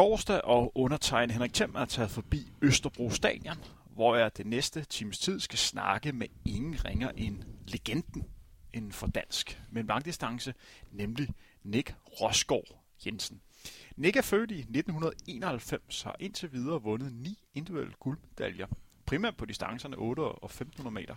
[0.00, 3.56] torsdag, og undertegnet Henrik Thiem er taget forbi Østerbro Stadion,
[3.90, 8.24] hvor jeg det næste times tid skal snakke med ingen ringer end legenden
[8.72, 10.54] inden for dansk med langdistance,
[10.90, 11.28] nemlig
[11.62, 13.40] Nick Rosgaard Jensen.
[13.96, 18.66] Nick er født i 1991 og har indtil videre vundet ni individuelle guldmedaljer,
[19.06, 21.14] primært på distancerne 8 og 1500 meter.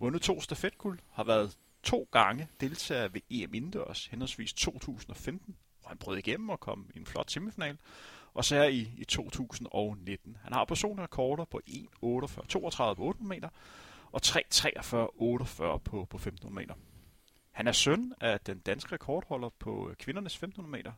[0.00, 5.98] Vundet to stafetguld, har været to gange deltager ved EM Indendørs, henholdsvis 2015 hvor han
[5.98, 7.78] brød igennem og kom i en flot semifinal.
[8.34, 10.36] Og så er i, i 2019.
[10.42, 13.48] Han har personlige rekorder på 1.48, 32 på 800 meter
[14.12, 16.74] og 3.43, 48 på, på 1500 meter.
[17.52, 20.92] Han er søn af den danske rekordholder på kvindernes 1500 meter,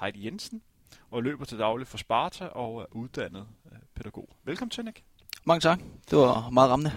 [0.00, 0.62] Heidi Jensen,
[1.10, 4.28] og løber til daglig for Sparta og er uddannet øh, pædagog.
[4.44, 5.02] Velkommen til, Nick.
[5.44, 5.80] Mange tak.
[6.10, 6.92] Det var meget rammende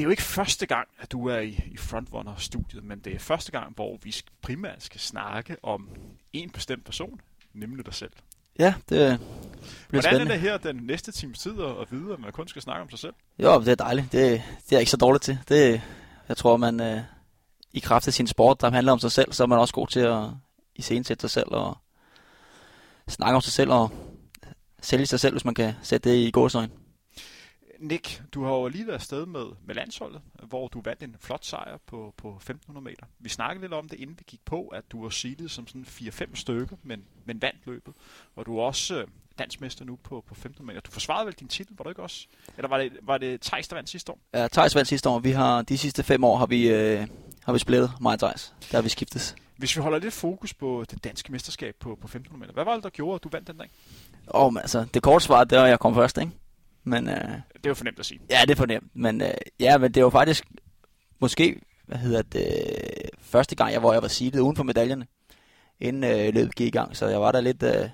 [0.00, 3.18] det er jo ikke første gang, at du er i, i Frontrunner-studiet, men det er
[3.18, 5.88] første gang, hvor vi primært skal snakke om
[6.32, 7.20] en bestemt person,
[7.52, 8.12] nemlig dig selv.
[8.60, 9.18] Ja, det bliver
[9.88, 10.32] Hvordan spændende.
[10.32, 12.90] er det her den næste times tid at vide, at man kun skal snakke om
[12.90, 13.12] sig selv?
[13.38, 14.12] Jo, det er dejligt.
[14.12, 15.38] Det, det er jeg ikke så dårligt til.
[15.48, 15.80] Det,
[16.28, 17.00] jeg tror, man øh,
[17.72, 19.86] i kraft af sin sport, der handler om sig selv, så er man også god
[19.86, 20.24] til at
[20.76, 21.78] iscenesætte sig selv og
[23.08, 23.90] snakke om sig selv og
[24.82, 26.72] sælge sig selv, hvis man kan sætte det i gåsøjne.
[27.80, 31.44] Nick, du har jo lige været afsted med, med landsholdet, hvor du vandt en flot
[31.44, 33.06] sejr på, på 1500 meter.
[33.18, 35.86] Vi snakkede lidt om det, inden vi gik på, at du var seedet som sådan
[35.88, 37.94] 4-5 stykker, men, men vandt løbet.
[38.36, 39.06] Og du er også øh,
[39.38, 40.80] dansmester nu på, på 1500 meter.
[40.80, 42.26] Du forsvarede vel din titel, var du ikke også?
[42.56, 44.18] Eller var det, var det Thijs, der vandt sidste år?
[44.34, 45.18] Ja, Thijs vandt sidste år.
[45.18, 47.06] Vi har, de sidste fem år har vi, øh,
[47.44, 48.54] har vi splittet, mig og Thijs.
[48.70, 49.36] Der har vi skiftet.
[49.56, 52.74] Hvis vi holder lidt fokus på det danske mesterskab på, på 1500 meter, hvad var
[52.74, 53.68] det, der gjorde, at du vandt den dag?
[54.34, 56.32] Åh, oh, altså, det korte svar, det var, at jeg kom først, ikke?
[56.84, 58.20] Men, øh, det er jo fornemt at sige.
[58.30, 58.90] Ja, det er fornemt.
[58.94, 60.44] Men, øh, ja, men det var faktisk
[61.20, 62.44] måske, hvad hedder det,
[63.20, 65.06] første gang, jeg, hvor jeg var seedet uden for medaljerne,
[65.80, 66.96] inden øh, løbet gik i gang.
[66.96, 67.88] Så jeg var der lidt øh,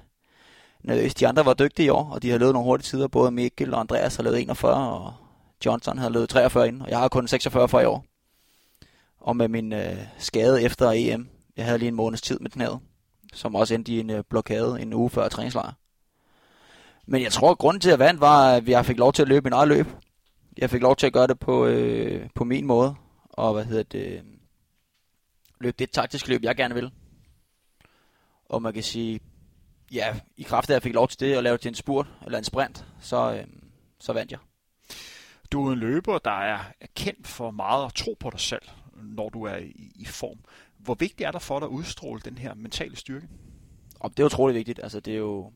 [0.85, 1.15] nervøs.
[1.15, 3.09] De andre var dygtige i år, og de har løbet nogle hurtige tider.
[3.09, 5.15] Både Mikkel og Andreas har løbet 41, og
[5.67, 8.05] Johnson har løbet 43 inden, og jeg har kun 46 for i år.
[9.21, 12.81] Og med min øh, skade efter EM, jeg havde lige en måneds tid med her,
[13.35, 15.73] som også endte i en øh, blokade en uge før træningslejr.
[17.07, 19.23] Men jeg tror, at grunden til, at jeg vandt, var, at jeg fik lov til
[19.23, 19.87] at løbe min eget løb.
[20.59, 22.95] Jeg fik lov til at gøre det på, øh, på min måde.
[23.29, 24.23] Og hvad hedder det?
[25.61, 26.91] Løb det taktisk løb, jeg gerne vil.
[28.49, 29.21] Og man kan sige,
[29.93, 31.75] ja, i kraft af, at jeg fik lov til det, at lave det til en
[31.75, 33.47] spurt, eller en sprint, så, øh,
[34.01, 34.39] så vandt jeg.
[35.53, 36.59] Du er en løber, der er
[36.97, 38.63] kendt for meget at tro på dig selv,
[38.95, 40.39] når du er i, i form.
[40.79, 43.29] Hvor vigtigt er det for dig at udstråle den her mentale styrke?
[44.01, 44.81] Og det er utrolig vigtigt.
[44.83, 45.53] Altså, det er jo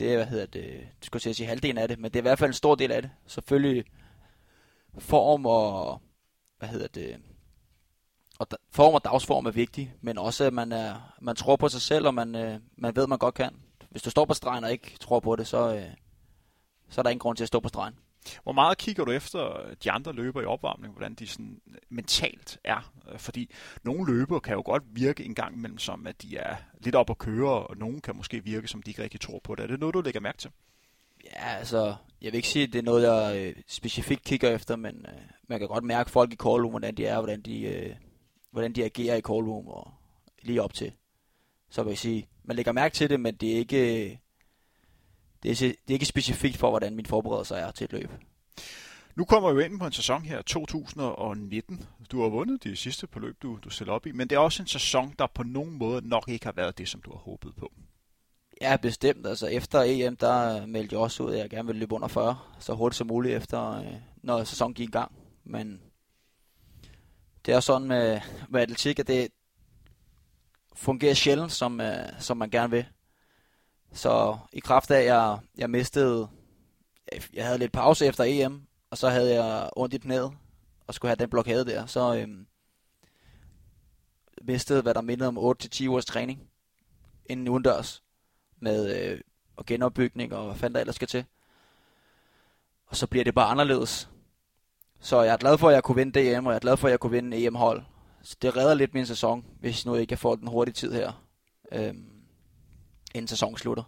[0.00, 2.28] det er, hvad hedder det, det skulle sige halvdelen af det, men det er i
[2.28, 3.10] hvert fald en stor del af det.
[3.26, 3.84] Selvfølgelig
[4.98, 6.00] form og,
[6.58, 7.16] hvad hedder det,
[8.38, 11.80] og form og dagsform er vigtig, men også at man, er, man tror på sig
[11.80, 13.56] selv, og man, øh, man ved, man godt kan.
[13.90, 15.90] Hvis du står på stregen og ikke tror på det, så, øh,
[16.88, 17.94] så er der ingen grund til at stå på stregen.
[18.42, 21.74] Hvor meget kigger du efter øh, de andre løber i opvarmning, hvordan de sådan øh,
[21.88, 22.92] mentalt er?
[23.12, 23.50] Øh, fordi
[23.82, 27.10] nogle løber kan jo godt virke en gang imellem som, at de er lidt op
[27.10, 29.62] at køre, og nogle kan måske virke som, de ikke rigtig tror på det.
[29.62, 30.50] Er det noget, du lægger mærke til?
[31.24, 34.76] Ja, altså, jeg vil ikke sige, at det er noget, jeg øh, specifikt kigger efter,
[34.76, 37.62] men øh, man kan godt mærke folk i call room, hvordan de er, hvordan de,
[37.62, 37.96] øh,
[38.50, 39.90] hvordan de agerer i call room, og
[40.42, 40.92] lige op til.
[41.70, 44.20] Så vil jeg sige, man lægger mærke til det, men det er ikke
[45.42, 48.10] det er, det er ikke specifikt for, hvordan min forberedelse er til et løb.
[49.16, 51.86] Nu kommer vi ind på en sæson her, 2019.
[52.10, 54.40] Du har vundet de sidste på løb, du, du stiller op i, men det er
[54.40, 57.18] også en sæson, der på nogen måde nok ikke har været det, som du har
[57.18, 57.72] håbet på.
[58.60, 59.26] Ja, bestemt.
[59.26, 62.38] Altså efter EM, der meldte jeg også ud, at jeg gerne ville løbe under 40,
[62.58, 65.12] så hurtigt som muligt efter, øh, når sæsonen gik i gang.
[65.44, 65.80] Men
[67.46, 69.28] det er sådan med, med atletik, at det
[70.74, 72.86] fungerer sjældent, som, øh, som man gerne vil.
[73.92, 76.28] Så i kraft af, at jeg, jeg mistede,
[77.32, 80.32] jeg havde lidt pause efter EM, og så havde jeg ondt i knæet,
[80.86, 82.46] og skulle have den blokade der, så øhm,
[84.42, 86.50] mistede, hvad der mindede om 8-10 ugers træning
[87.26, 88.02] inden udendørs,
[88.60, 89.20] med øh,
[89.56, 91.24] og genopbygning og hvad fanden der ellers skal til.
[92.86, 94.10] Og så bliver det bare anderledes.
[95.00, 96.88] Så jeg er glad for, at jeg kunne vinde DM, og jeg er glad for,
[96.88, 97.82] at jeg kunne vinde EM-hold.
[98.22, 101.12] Så det redder lidt min sæson, hvis nu jeg ikke får den hurtige tid her.
[101.72, 102.09] Øhm,
[103.14, 103.82] inden sæsonen slutter.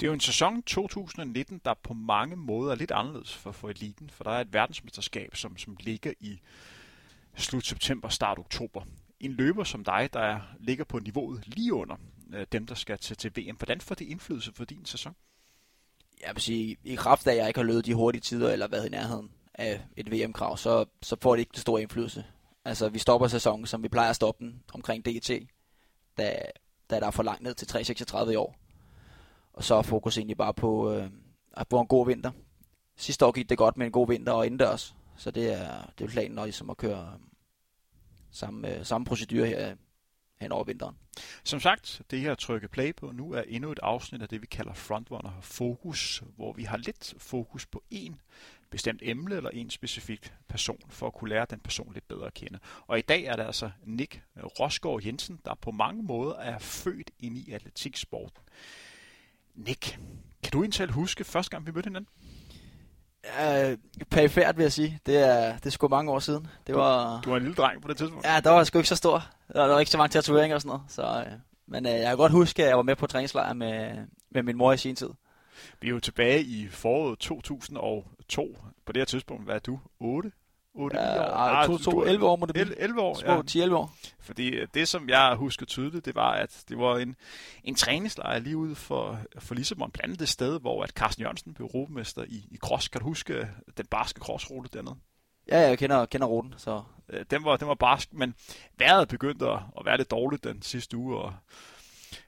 [0.00, 3.68] Det er jo en sæson 2019, der på mange måder er lidt anderledes for, for
[3.68, 6.40] eliten, for der er et verdensmesterskab, som, som ligger i
[7.36, 8.82] slut september, start oktober.
[9.20, 11.96] En løber som dig, der ligger på niveauet lige under
[12.34, 13.56] øh, dem, der skal til, til VM.
[13.56, 15.14] Hvordan får det indflydelse for din sæson?
[16.26, 18.68] Jeg vil sige, i kraft af, at jeg ikke har løbet de hurtige tider, eller
[18.68, 22.24] været i nærheden af et VM-krav, så, så får det ikke det store indflydelse.
[22.64, 25.30] Altså, vi stopper sæsonen, som vi plejer at stoppe den, omkring DT,
[26.18, 26.42] da
[26.92, 28.56] da der er for langt ned til 3,36 i år.
[29.52, 31.10] Og så er fokus egentlig bare på øh,
[31.52, 32.30] at få en god vinter.
[32.96, 34.94] Sidste år gik det godt med en god vinter og indendørs.
[35.16, 37.20] Så det er, det er planen og ligesom at køre øh,
[38.30, 39.74] samme, øh, samme procedur her
[40.40, 40.96] hen over vinteren.
[41.44, 44.46] Som sagt, det her trykke play på nu er endnu et afsnit af det, vi
[44.46, 48.20] kalder Frontrunner Fokus, hvor vi har lidt fokus på en
[48.72, 52.34] bestemt emne eller en specifik person, for at kunne lære den person lidt bedre at
[52.34, 52.58] kende.
[52.86, 54.22] Og i dag er det altså Nick
[54.60, 58.42] Rosgaard Jensen, der på mange måder er født ind i atletiksporten.
[59.54, 59.98] Nick,
[60.42, 62.08] kan du egentlig huske første gang, vi mødte hinanden?
[63.24, 63.78] Uh,
[64.10, 65.00] perifært vil jeg sige.
[65.06, 66.46] Det er, det er sgu mange år siden.
[66.66, 68.26] Det var, du var en lille dreng på det tidspunkt?
[68.26, 69.26] Ja, der var sgu ikke så stor.
[69.52, 70.82] Der var ikke så mange tatoveringer og sådan noget.
[70.88, 71.32] Så, uh,
[71.66, 74.56] men uh, jeg kan godt huske, at jeg var med på træningslejr med, med min
[74.56, 75.08] mor i sin tid.
[75.80, 78.58] Vi er jo tilbage i foråret 2002.
[78.84, 79.80] På det her tidspunkt, hvad er du?
[80.00, 80.32] 8?
[80.74, 81.34] 8 ja, år?
[81.34, 82.80] Ah, to, to, 11 år må det blive.
[82.80, 83.66] 11 år, ja.
[83.66, 83.94] 10-11 år.
[84.20, 87.16] Fordi øh, det, som jeg husker tydeligt, det var, at det var en,
[87.64, 91.54] en træningslejr lige ude for, for Lissabon, blandt andet det sted, hvor at Carsten Jørgensen
[91.54, 92.88] blev rovmester i, i cross.
[92.88, 94.96] Kan du huske øh, den barske crossrute dernede?
[95.48, 96.54] Ja, jeg kender, kender ruten.
[96.56, 96.82] Så.
[97.08, 98.34] Øh, den, var, den var barsk, men
[98.78, 101.34] vejret begyndte at, at være lidt dårligt den sidste uge, og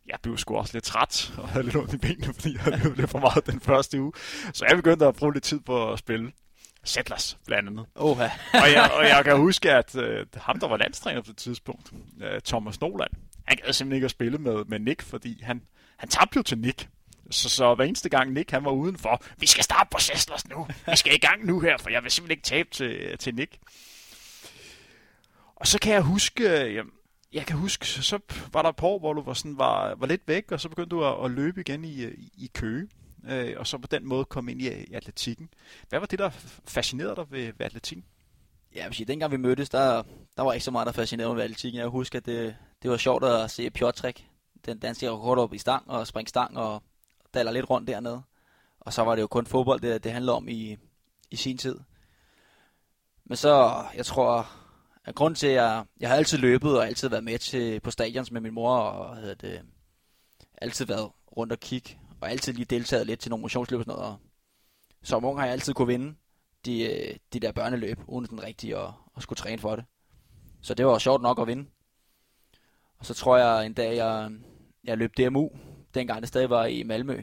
[0.08, 2.82] jeg blev sgu også lidt træt og havde lidt ondt i benene, fordi jeg havde
[2.82, 4.12] løbet lidt for meget den første uge.
[4.52, 6.32] Så jeg begyndte at bruge lidt tid på at spille.
[6.86, 7.86] Settlers, blandt andet.
[7.94, 8.28] Oha.
[8.52, 10.04] og, jeg, og jeg kan huske, at uh,
[10.36, 13.10] ham, der var landstræner på det tidspunkt, uh, Thomas Noland,
[13.46, 15.62] han gad simpelthen ikke at spille med, med Nick, fordi han,
[15.96, 16.88] han tabte jo til Nick.
[17.30, 20.66] Så, så hver eneste gang Nick han var udenfor, vi skal starte på Settlers nu.
[20.90, 23.58] Vi skal i gang nu her, for jeg vil simpelthen ikke tabe til, til Nick.
[25.56, 26.84] Og så kan jeg huske, jeg,
[27.34, 28.18] jeg kan huske, så
[28.52, 30.68] var der et par år, hvor du var, sådan, var, var lidt væk, og så
[30.68, 32.88] begyndte du at, at løbe igen i, øh, i, i Køge
[33.28, 35.48] øh, og så på den måde komme ind i, øh, i atletikken.
[35.88, 36.30] Hvad var det, der
[36.64, 38.04] fascinerede dig ved, ved atletikken?
[38.74, 40.02] Ja, hvis dengang vi mødtes, der,
[40.36, 41.80] der var ikke så meget, der fascinerede mig ved atletikken.
[41.80, 44.28] Jeg husker, at det, det var sjovt at se Pjotrik,
[44.66, 46.82] den danske rekord op i stang og springe stang og
[47.34, 48.22] daler lidt rundt dernede.
[48.80, 50.76] Og så var det jo kun fodbold, det, det handlede om i,
[51.30, 51.78] i sin tid.
[53.24, 54.50] Men så, jeg tror,
[55.04, 57.90] grund grunden til, at jeg, jeg har altid løbet og altid været med til på
[57.90, 59.62] stadions med min mor, og havde det,
[60.58, 63.98] altid været rundt og kigge og altid lige deltaget lidt til nogle motionsløb og sådan
[63.98, 64.12] noget.
[64.12, 64.18] Og
[65.02, 66.14] som ung har jeg altid kunne vinde
[66.64, 69.84] de, øh, de der børneløb, uden den rigtige at, og skulle træne for det.
[70.60, 71.66] Så det var sjovt nok at vinde.
[72.98, 74.30] Og så tror jeg en dag, jeg,
[74.84, 75.50] jeg løb DMU,
[75.94, 77.22] dengang det stadig var i Malmø.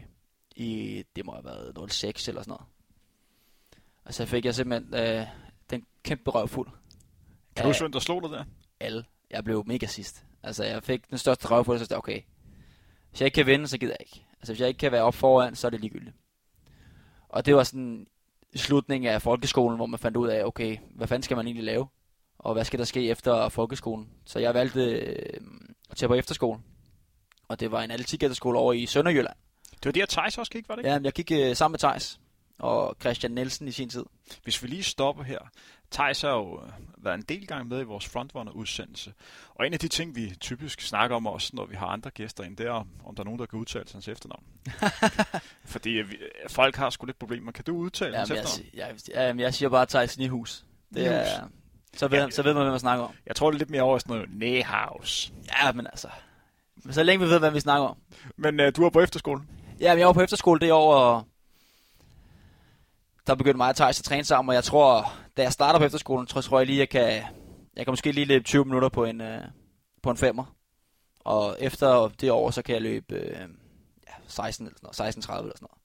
[0.55, 2.65] I, det må have været 06 eller sådan noget.
[4.05, 5.27] Og så fik jeg simpelthen øh,
[5.69, 6.69] den kæmpe røvfuld.
[7.61, 8.43] Kan du der slog dig der?
[8.79, 9.05] Alle.
[9.29, 10.25] Jeg blev mega sidst.
[10.43, 12.21] Altså, jeg fik den største røvfuld, så jeg okay,
[13.09, 14.25] hvis jeg ikke kan vinde, så gider jeg ikke.
[14.39, 16.15] Altså, hvis jeg ikke kan være op foran, så er det ligegyldigt.
[17.29, 18.07] Og det var sådan
[18.55, 21.87] slutningen af folkeskolen, hvor man fandt ud af, okay, hvad fanden skal man egentlig lave?
[22.39, 24.09] Og hvad skal der ske efter folkeskolen?
[24.25, 25.41] Så jeg valgte øh,
[25.89, 26.59] at tage på efterskole.
[27.47, 29.35] Og det var en atletik efterskole over i Sønderjylland.
[29.71, 30.89] Det var det, at Thijs også gik, var det ikke?
[30.89, 32.19] Ja, jeg gik øh, sammen med Thijs
[32.61, 34.05] og Christian Nielsen i sin tid.
[34.43, 35.39] Hvis vi lige stopper her.
[35.91, 39.13] Thijs har jo øh, været en del gang med i vores frontrunner-udsendelse.
[39.55, 42.43] Og en af de ting, vi typisk snakker om også, når vi har andre gæster
[42.43, 44.43] ind, det er, om der er nogen, der kan udtale hans efternavn.
[45.73, 46.17] Fordi øh, vi,
[46.49, 47.51] folk har sgu lidt problemer.
[47.51, 48.69] Kan du udtale hans efternavn?
[48.73, 50.65] Jeg, jeg, jeg, jeg siger bare Thijs Nihus.
[50.93, 51.47] Det er,
[51.97, 53.11] så, ved, ja, så ved man, hvad man snakker om.
[53.25, 55.33] Jeg tror, det er lidt mere over sådan noget Nehaus.
[55.47, 56.07] Ja, men altså...
[56.91, 57.97] Så længe vi ved, hvad vi snakker om.
[58.37, 59.49] Men uh, du er på efterskolen?
[59.79, 61.23] Ja, men jeg var på efterskole det år, og
[63.27, 65.85] der begyndte mig og Thijs at træne sammen, og jeg tror, da jeg starter på
[65.85, 67.23] efterskolen, tror, tror jeg lige, jeg kan,
[67.75, 69.41] jeg kan måske lige løbe 20 minutter på en, øh,
[70.03, 70.55] på en femmer.
[71.19, 73.49] Og efter det år, så kan jeg løbe øh,
[74.07, 75.77] ja, 16 eller sådan noget, 16, eller sådan noget.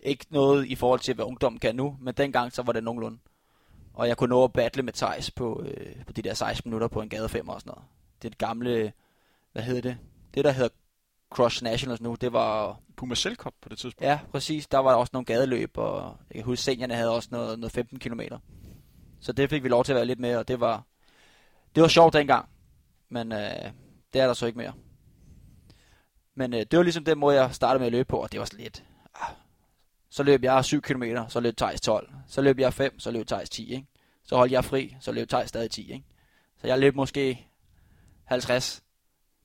[0.00, 3.18] Ikke noget i forhold til, hvad ungdommen kan nu, men dengang så var det nogenlunde.
[3.94, 6.88] Og jeg kunne nå at battle med Thijs på, øh, på de der 16 minutter
[6.88, 7.84] på en gade 5 og sådan noget.
[8.22, 8.92] Det er det gamle,
[9.52, 9.98] hvad hedder det?
[10.34, 10.68] Det der hedder
[11.30, 12.80] Cross Nationals nu, det var...
[12.96, 14.08] Puma Cup på det tidspunkt.
[14.08, 14.66] Ja, præcis.
[14.66, 17.98] Der var også nogle gadeløb, og jeg kan huske, seniorerne havde også noget, noget 15
[17.98, 18.20] km.
[19.20, 20.82] Så det fik vi lov til at være lidt med, og det var,
[21.74, 22.48] det var sjovt dengang.
[23.08, 23.70] Men øh,
[24.12, 24.72] det er der så ikke mere.
[26.34, 28.40] Men øh, det var ligesom den måde, jeg startede med at løbe på, og det
[28.40, 28.84] var sådan lidt...
[29.14, 29.34] Ah,
[30.10, 32.12] så løb jeg 7 km, så løb Thijs 12.
[32.26, 33.86] Så løb jeg 5, så løb Thijs 10, ikke?
[34.24, 36.04] Så holdt jeg fri, så løb Thijs stadig 10, ikke?
[36.60, 37.48] Så jeg løb måske
[38.24, 38.83] 50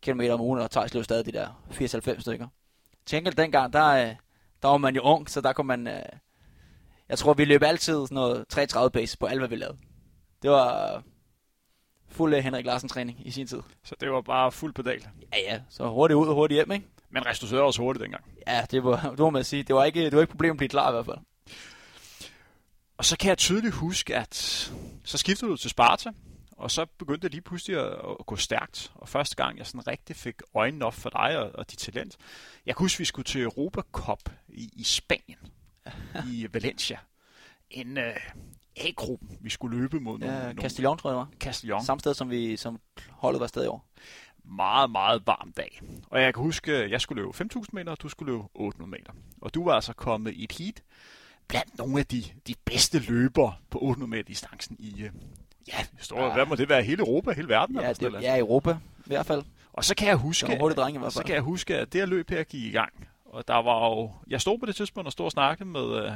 [0.02, 2.48] km om ugen, og Thijs løb stadig de der 80-90 stykker.
[3.06, 4.16] Til enkelt dengang, der, øh,
[4.62, 5.88] der var man jo ung, så der kunne man...
[5.88, 6.02] Øh,
[7.10, 9.78] jeg tror, vi løb altid sådan noget 3.30 pace på alt, hvad vi lavede.
[10.42, 11.04] Det var
[12.08, 13.62] fuld Henrik Larsen træning i sin tid.
[13.84, 15.08] Så det var bare fuld pedal?
[15.34, 15.62] Ja, ja.
[15.70, 16.88] Så hurtigt ud og hurtigt hjem, ikke?
[17.10, 18.24] Men restituerede også hurtigt dengang?
[18.48, 19.64] Ja, det var, det må man sige.
[19.64, 21.18] Det var ikke, det var ikke problem at blive klar i hvert fald.
[22.98, 24.36] Og så kan jeg tydeligt huske, at
[25.04, 26.12] så skiftede du til Sparta,
[26.60, 28.92] Og så begyndte det lige pludselig at, at gå stærkt.
[28.96, 32.18] Og første gang, jeg sådan rigtig fik øjnene op for dig og, og dit talent.
[32.66, 35.40] Jeg kan huske, vi skulle til Europa Cup i, i Spanien.
[36.28, 37.00] I Valencia.
[37.70, 38.04] En uh,
[38.78, 41.30] A-gruppen, vi skulle løbe mod nogle, Ja, nogle Castellon, tror jeg, det var.
[41.40, 41.86] Castellon.
[41.86, 43.86] Samme sted, som, vi, som holdet var stadig i år.
[44.44, 45.82] meget, meget varm dag.
[46.08, 48.90] Og jeg kan huske, at jeg skulle løbe 5.000 meter, og du skulle løbe 800
[48.90, 49.14] meter.
[49.42, 50.84] Og du var altså kommet i et heat
[51.48, 55.12] blandt nogle af de, de bedste løbere på 800 meter distancen i, øh,
[55.74, 56.34] ja, står, Ja.
[56.34, 57.76] hvad må det være, hele Europa, hele verden?
[57.80, 59.44] Ja, det, ja, Europa i hvert fald.
[59.74, 61.26] Og så kan jeg Det huske, var en hurtig dreng i og hvert så fald.
[61.26, 63.08] kan jeg huske, at det her løb her gik i gang.
[63.26, 66.12] Og der var jo, jeg stod på det tidspunkt og stod og snakkede med øh,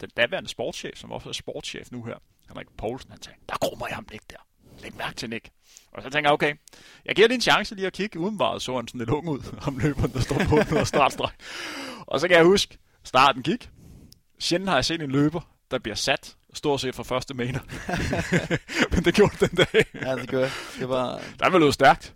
[0.00, 2.14] den daværende sportschef, som også er sportschef nu her,
[2.48, 4.36] Henrik Poulsen, han sagde, der krummer jeg ham ikke der.
[4.82, 5.50] Læg mærke til Nick.
[5.92, 6.54] Og så tænker jeg, okay,
[7.04, 8.18] jeg giver lige en chance lige at kigge.
[8.18, 11.30] Udenbart så han sådan lidt ung ud, om løberen, der står på 100 startstreg.
[12.06, 13.70] Og så kan jeg huske, starten gik.
[14.38, 15.40] Sjældent har jeg set en løber,
[15.70, 17.60] der bliver sat, stort set fra første meter.
[18.94, 19.84] Men det gjorde den dag.
[19.94, 20.50] Ja, det jeg.
[20.78, 22.14] Det var, Der var løbet stærkt.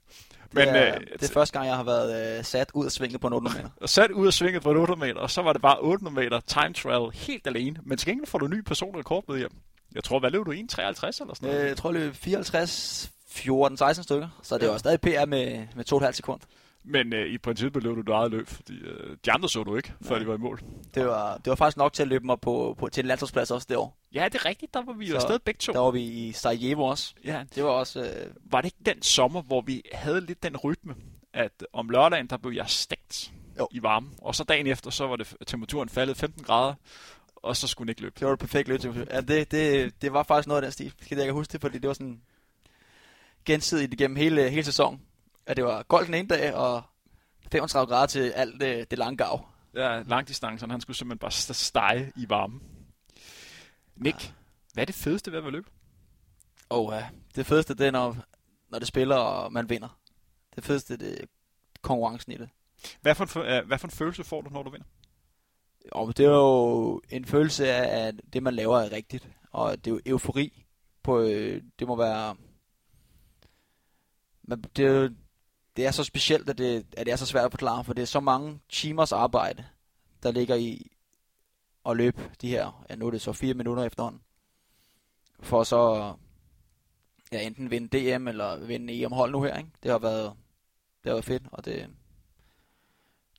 [0.55, 2.93] Men det, er, øh, det er første gang, jeg har været øh, sat ud af
[2.93, 3.71] svinget på en 800 meter.
[3.81, 6.25] og sat ud af svinget på et 800 meter, og så var det bare 800
[6.25, 7.77] meter time trial helt alene.
[7.85, 9.51] Men til gengæld får du en ny personrekord med hjem.
[9.95, 10.53] Jeg tror, hvad løb du?
[10.53, 11.61] 1,53 eller sådan noget?
[11.61, 14.29] Øh, jeg tror, det løb 54, 14, 16 stykker.
[14.43, 16.41] Så det var stadig PR med, med 2,5 sekund.
[16.85, 19.77] Men øh, i princippet løb du dit eget løb, fordi øh, de andre så du
[19.77, 20.19] ikke, før Nej.
[20.19, 20.61] de var i mål.
[20.95, 23.51] Det var, det var faktisk nok til at løbe mig på, på, til en landsholdsplads
[23.51, 23.99] også det år.
[24.15, 24.75] Ja, det er rigtigt.
[24.75, 25.73] Der var vi jo Så afsted begge to.
[25.73, 27.15] Der var vi i Sarajevo også.
[27.25, 28.01] Ja, Det var også...
[28.01, 30.95] Øh, var det ikke den sommer, hvor vi havde lidt den rytme,
[31.33, 33.69] at om lørdagen, der blev jeg stegt Jo.
[33.71, 34.09] i varme.
[34.19, 36.75] Og så dagen efter, så var det temperaturen faldet 15 grader,
[37.37, 38.15] og så skulle den ikke løbe.
[38.19, 38.81] det var et perfekt løb.
[38.81, 40.93] til- Ja, det, det, det var faktisk noget af den stil.
[41.01, 42.21] Det jeg kan huske det, fordi det var sådan
[43.45, 45.01] gensidigt igennem hele, hele sæsonen.
[45.47, 46.83] At det var goldt den ene dag, og
[47.53, 49.47] 35 grader til alt det, det lange gav.
[49.75, 52.61] Ja, langdistancerne, han skulle simpelthen bare st- stege i varme.
[53.97, 54.35] Nick,
[54.73, 55.67] hvad er det fedeste ved at være løb?
[56.69, 56.95] Og uh,
[57.35, 58.17] det fedeste, det er, når,
[58.69, 59.99] når det spiller, og man vinder.
[60.57, 61.27] Det fedeste, det er
[61.83, 62.49] konkurrencen i det.
[63.01, 64.87] Hvad for, en, øh, hvad for en følelse får du, når du vinder?
[65.93, 69.29] Og det er jo en følelse af, at det, man laver, er rigtigt.
[69.51, 70.65] Og det er jo eufori.
[71.03, 72.37] På, øh, det må være...
[74.43, 75.15] Men det, er jo-
[75.76, 78.02] det er så specielt, at det, at det er så svært at forklare, for det
[78.02, 79.64] er så mange timers arbejde,
[80.23, 80.91] der ligger i
[81.87, 84.23] at løbe de her, ja nu er det så fire minutter efterhånden,
[85.41, 86.12] for så
[87.33, 89.71] ja, enten vinde DM eller vinde EM hold nu her, ikke?
[89.83, 90.33] Det har været,
[91.05, 91.88] det har været fedt, og det,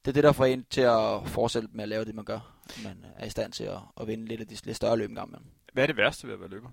[0.05, 2.39] det er det, der får en til at fortsætte med at lave det, man gør.
[2.83, 5.29] Man er i stand til at, at vinde lidt af de lidt større løb engang
[5.29, 5.47] imellem.
[5.73, 6.69] Hvad er det værste ved at være løber?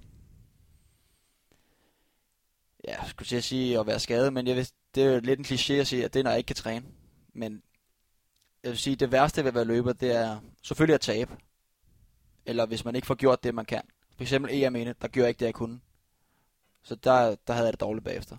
[2.89, 5.39] Ja, skulle til at sige at være skadet, men jeg vil, det er jo lidt
[5.39, 6.87] en kliché at sige, at det er, når jeg ikke kan træne.
[7.33, 7.63] Men
[8.63, 11.37] jeg vil sige, det værste ved at være løber, det er selvfølgelig at tabe.
[12.47, 13.83] Eller hvis man ikke får gjort det, man kan.
[14.17, 15.81] For eksempel EM ene, der gjorde jeg ikke det, jeg kunne.
[16.83, 18.37] Så der, der havde jeg det dårligt bagefter.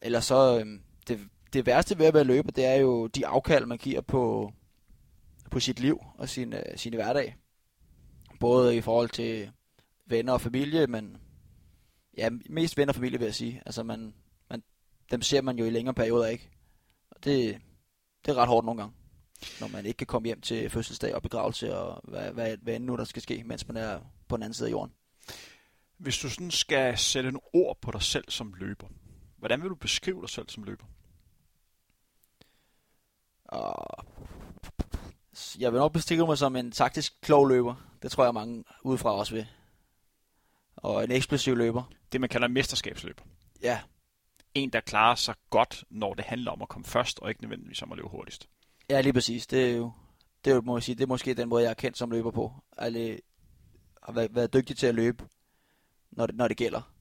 [0.00, 1.20] Eller så, øhm, det,
[1.52, 4.52] det værste ved at være løber, det er jo de afkald, man giver på,
[5.50, 7.36] på sit liv og sin, øh, sin hverdag.
[8.40, 9.50] Både i forhold til
[10.06, 11.21] venner og familie, men
[12.16, 13.62] ja, mest venner og familie vil jeg sige.
[13.66, 14.14] Altså man,
[14.50, 14.62] man,
[15.10, 16.50] dem ser man jo i længere perioder ikke.
[17.10, 17.60] Og det,
[18.24, 18.96] det er ret hårdt nogle gange.
[19.60, 22.84] Når man ikke kan komme hjem til fødselsdag og begravelse og hvad, hvad, hvad end
[22.84, 24.94] nu der skal ske, mens man er på den anden side af jorden.
[25.98, 28.86] Hvis du sådan skal sætte en ord på dig selv som løber,
[29.36, 30.84] hvordan vil du beskrive dig selv som løber?
[33.44, 34.06] Og
[35.58, 37.74] jeg vil nok beskrive mig som en taktisk klog løber.
[38.02, 39.46] Det tror jeg mange udefra også vil.
[40.76, 41.82] Og en eksplosiv løber.
[42.12, 43.22] Det, man kalder en mesterskabsløber.
[43.62, 43.80] Ja,
[44.54, 47.82] En, der klarer sig godt, når det handler om at komme først, og ikke nødvendigvis
[47.82, 48.48] om at løbe hurtigst.
[48.90, 49.46] ja lige præcis.
[49.46, 49.92] Det er jo,
[50.44, 52.10] det er jo, må jeg sige, det er måske den måde, jeg er kendt som
[52.10, 52.52] løber på.
[52.78, 53.18] Altså,
[54.02, 55.24] har været, været dygtig til at løbe,
[56.10, 56.92] når det, når det gælder.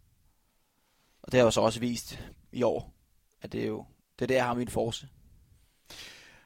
[1.22, 2.20] Og det har jeg så også vist
[2.52, 2.94] i år,
[3.42, 3.86] at det er jo
[4.20, 5.08] det er der, jeg har min force.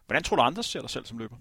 [0.06, 1.36] Hvordan tror du, andre ser dig selv som løber?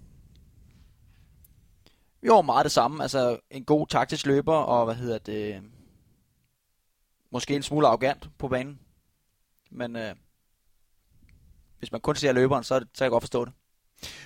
[2.23, 3.03] Jo, meget det samme.
[3.03, 5.63] Altså en god taktisk løber, og hvad hedder det,
[7.35, 8.79] måske en smule arrogant på banen.
[9.69, 10.15] Men øh,
[11.79, 13.53] hvis man kun ser løberen, så, så kan jeg godt forstå det.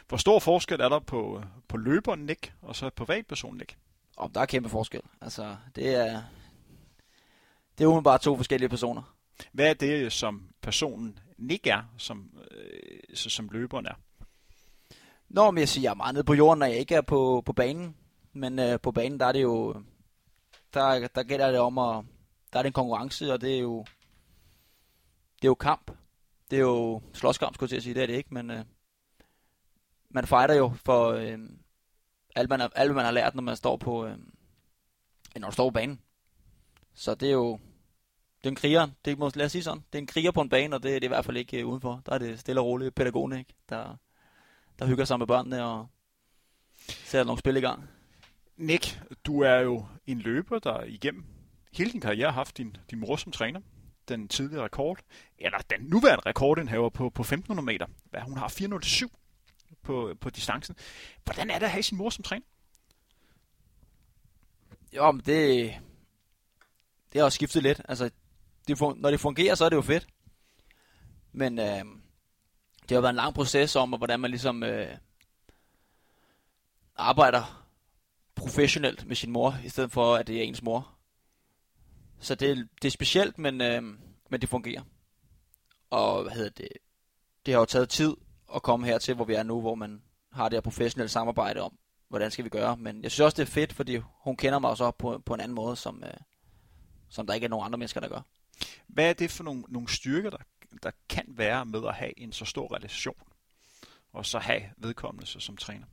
[0.08, 3.78] Hvor stor forskel er der på, på løberen Nick, og så privatpersonen Nick?
[4.18, 5.02] Og der er kæmpe forskel.
[5.22, 6.22] Altså, det er,
[7.78, 9.16] det er umiddelbart to forskellige personer.
[9.52, 13.94] Hvad er det, som personen Nick er, som, øh, så, som løberen er?
[15.30, 17.44] Nå, men jeg siger, jeg er meget nede på jorden, når jeg ikke er på,
[17.46, 17.96] på banen.
[18.34, 19.84] Men øh, på banen, der er det jo,
[20.74, 22.04] der, der gælder det om at,
[22.54, 23.80] der er det en konkurrence, og det er jo,
[25.36, 25.92] det er jo kamp.
[26.52, 28.66] Det er jo slåskamp, skulle jeg til at sige, det er det ikke, men øh,
[30.10, 31.40] man fighter jo for øh,
[32.36, 34.18] alt, man, har- alt, man har lært, når man står på, øh,
[35.36, 36.02] når man står på banen.
[36.94, 37.60] Så det er jo,
[38.38, 38.88] det er en kriger.
[39.06, 39.84] Det må, lad os sige sådan.
[39.94, 41.60] Det er en kriger på en bane, og det, det er i hvert fald ikke
[41.60, 42.02] øh, udenfor.
[42.06, 43.54] Der er det stille og roligt pædagogen, ikke?
[43.70, 43.96] Der,
[44.80, 45.88] der hygger sig med børnene og
[46.88, 47.90] sætter nogle spil i gang.
[48.58, 51.26] Nick, du er jo en løber, der igennem
[51.72, 53.62] hele din karriere har haft din, din mor som træner.
[54.08, 55.00] Den tidligere rekord,
[55.38, 57.86] eller den nuværende rekordindhaver på, på 1500 meter.
[58.10, 59.12] Hvad, hun har 407
[59.84, 60.76] på, på distancen.
[61.24, 62.46] Hvordan er det at have sin mor som træner?
[64.96, 65.76] Jo, men det,
[67.14, 67.82] det har også skiftet lidt.
[67.90, 68.10] Altså,
[68.68, 70.08] det, når det fungerer, så er det jo fedt.
[71.32, 71.86] Men øh,
[72.90, 74.98] det har været en lang proces om, hvordan man ligesom øh,
[76.96, 77.66] arbejder
[78.36, 80.99] professionelt med sin mor, i stedet for, at det er ens mor.
[82.20, 83.84] Så det, det er specielt, men, øh,
[84.30, 84.82] men det fungerer.
[85.90, 86.68] Og hvad hedder det?
[87.46, 88.16] Det har jo taget tid
[88.56, 91.78] at komme hertil, hvor vi er nu, hvor man har det her professionelle samarbejde om,
[92.10, 92.78] hvordan skal vi gøre.
[92.78, 95.40] Men jeg synes også, det er fedt, fordi hun kender mig også på, på en
[95.40, 96.14] anden måde, som, øh,
[97.10, 98.22] som der ikke er nogen andre mennesker, der gør.
[98.88, 100.38] Hvad er det for nogle, nogle styrker, der,
[100.84, 103.16] der kan være med at have en så stor relation,
[104.14, 105.86] og så have vedkommende så som træner?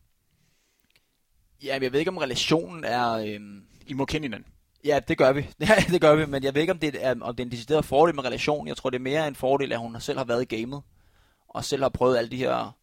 [1.62, 3.12] Ja, jeg ved ikke, om relationen er...
[3.12, 3.66] Øhm...
[3.86, 4.52] I må kende hinanden.
[4.86, 5.40] Ja, det gør vi.
[5.60, 7.52] Ja, det gør vi, men jeg ved ikke, om det er, om det er en
[7.52, 8.68] decideret fordel med relationen.
[8.68, 10.82] Jeg tror, det er mere en fordel, at hun selv har været i gamet,
[11.48, 12.76] og selv har prøvet alle de her...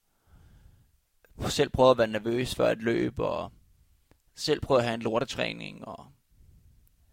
[1.47, 3.51] Selv prøvet at være nervøs før et løb, og
[4.35, 6.05] selv prøvet at have en lortetræning, og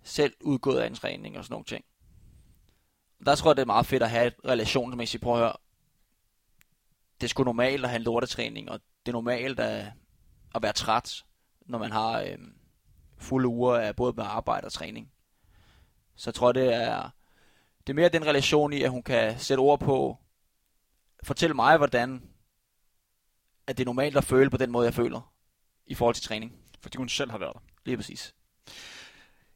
[0.03, 1.85] selv udgået af en træning og sådan nogle ting.
[3.27, 5.39] Der tror jeg, det er meget fedt at have et relation, som jeg prøv at
[5.39, 5.53] høre,
[7.21, 9.87] det er sgu normalt at have en lortetræning, og det er normalt at,
[10.55, 11.25] at være træt,
[11.67, 12.39] når man har øh,
[13.21, 15.13] fulde uger af både med arbejde og træning.
[16.17, 17.11] Så jeg tror, det er,
[17.87, 20.19] det er mere den relation i, at hun kan sætte ord på,
[21.23, 22.23] fortælle mig, hvordan
[23.67, 25.33] at det er normalt at føle på den måde, jeg føler
[25.87, 26.53] i forhold til træning.
[26.81, 27.61] Fordi hun selv har været der.
[27.85, 28.35] Lige præcis.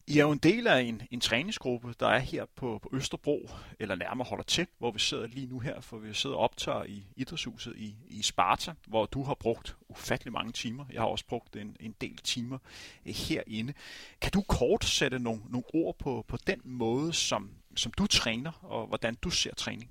[0.06, 3.50] I er jo en del af en, en træningsgruppe, der er her på, på Østerbro,
[3.78, 6.84] eller nærmere holder til, hvor vi sidder lige nu her, for vi sidder og optager
[6.84, 10.84] i idrætshuset i, i Sparta, hvor du har brugt ufattelig mange timer.
[10.92, 12.58] Jeg har også brugt en, en del timer
[13.06, 13.74] eh, herinde.
[14.20, 18.52] Kan du kort sætte nogle, nogle ord på, på den måde, som, som du træner,
[18.62, 19.90] og hvordan du ser træning?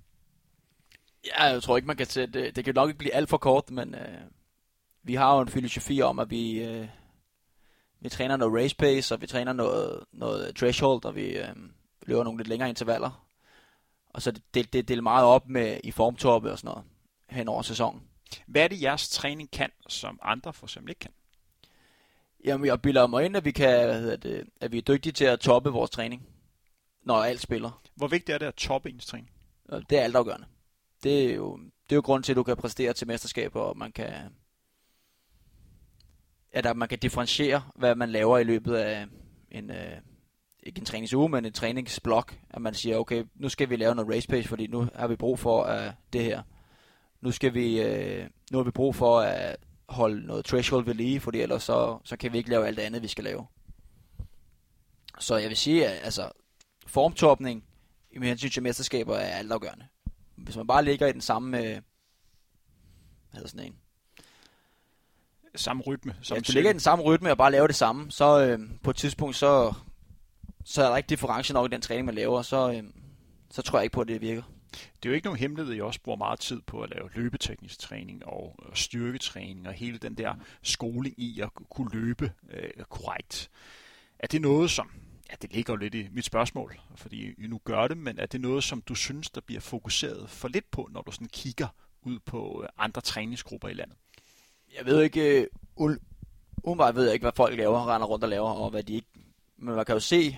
[1.26, 2.52] Ja, jeg tror ikke, man kan sætte...
[2.52, 4.22] Det kan nok ikke blive alt for kort, men øh,
[5.04, 6.64] vi har jo en filosofi om, at vi...
[6.64, 6.88] Øh,
[8.04, 11.56] vi træner noget race pace, og vi træner noget, noget threshold, og vi øh,
[12.06, 13.28] løber nogle lidt længere intervaller.
[14.10, 16.84] Og så det, det, det deler meget op med i formtoppe og sådan noget
[17.30, 18.02] hen over sæsonen.
[18.48, 21.12] Hvad er det, jeres træning kan, som andre for eksempel ikke kan?
[22.46, 25.14] Jamen, jeg bilder mig ind, at vi, kan, hvad hedder det, at vi er dygtige
[25.14, 26.28] til at toppe vores træning,
[27.04, 27.82] når alt spiller.
[27.96, 29.32] Hvor vigtigt er det at toppe ens træning?
[29.90, 30.48] Det er altafgørende.
[31.04, 33.78] Det er jo, det er jo grund til, at du kan præstere til mesterskaber, og
[33.78, 34.14] man kan,
[36.54, 39.06] at man kan differentiere, hvad man laver i løbet af
[39.52, 39.98] en, øh,
[40.64, 44.12] ikke en træningsuge, men en træningsblok, at man siger, okay, nu skal vi lave noget
[44.16, 46.44] race pace, fordi nu har vi brug for øh, det her.
[47.22, 49.58] Nu skal vi, øh, nu har vi brug for at
[49.90, 52.84] holde noget threshold ved lige, fordi ellers så, så kan vi ikke lave alt det
[52.84, 53.48] andet, vi skal lave.
[55.20, 56.32] Så jeg vil sige, at altså,
[56.88, 57.64] formtopning
[58.12, 59.88] i med hensyn til mesterskaber er altafgørende.
[60.36, 61.82] Hvis man bare ligger i den samme, øh, hvad
[63.34, 63.76] hedder sådan en,
[65.56, 66.16] samme rytme.
[66.22, 68.46] Som ja, hvis du ligger i den samme rytme og bare laver det samme, så
[68.46, 69.74] øh, på et tidspunkt, så,
[70.66, 72.84] så er der ikke difference nok i den træning, man laver, så, øh,
[73.52, 74.44] så tror jeg ikke på, at det virker.
[74.74, 77.10] Det er jo ikke nogen hemmelighed, at jeg også bruger meget tid på at lave
[77.16, 82.84] løbeteknisk træning og, og styrketræning og hele den der skoling i at kunne løbe øh,
[82.90, 83.50] korrekt.
[84.20, 84.92] Er det noget, som,
[85.30, 88.26] ja det ligger jo lidt i mit spørgsmål, fordi I nu gør det, men er
[88.26, 91.68] det noget, som du synes, der bliver fokuseret for lidt på, når du sådan kigger
[92.02, 93.98] ud på øh, andre træningsgrupper i landet?
[94.78, 95.96] Jeg ved ikke, uh,
[96.64, 99.08] umiddelbart ved jeg ikke, hvad folk laver, render rundt og laver, og hvad de ikke...
[99.58, 100.38] Men man kan jo se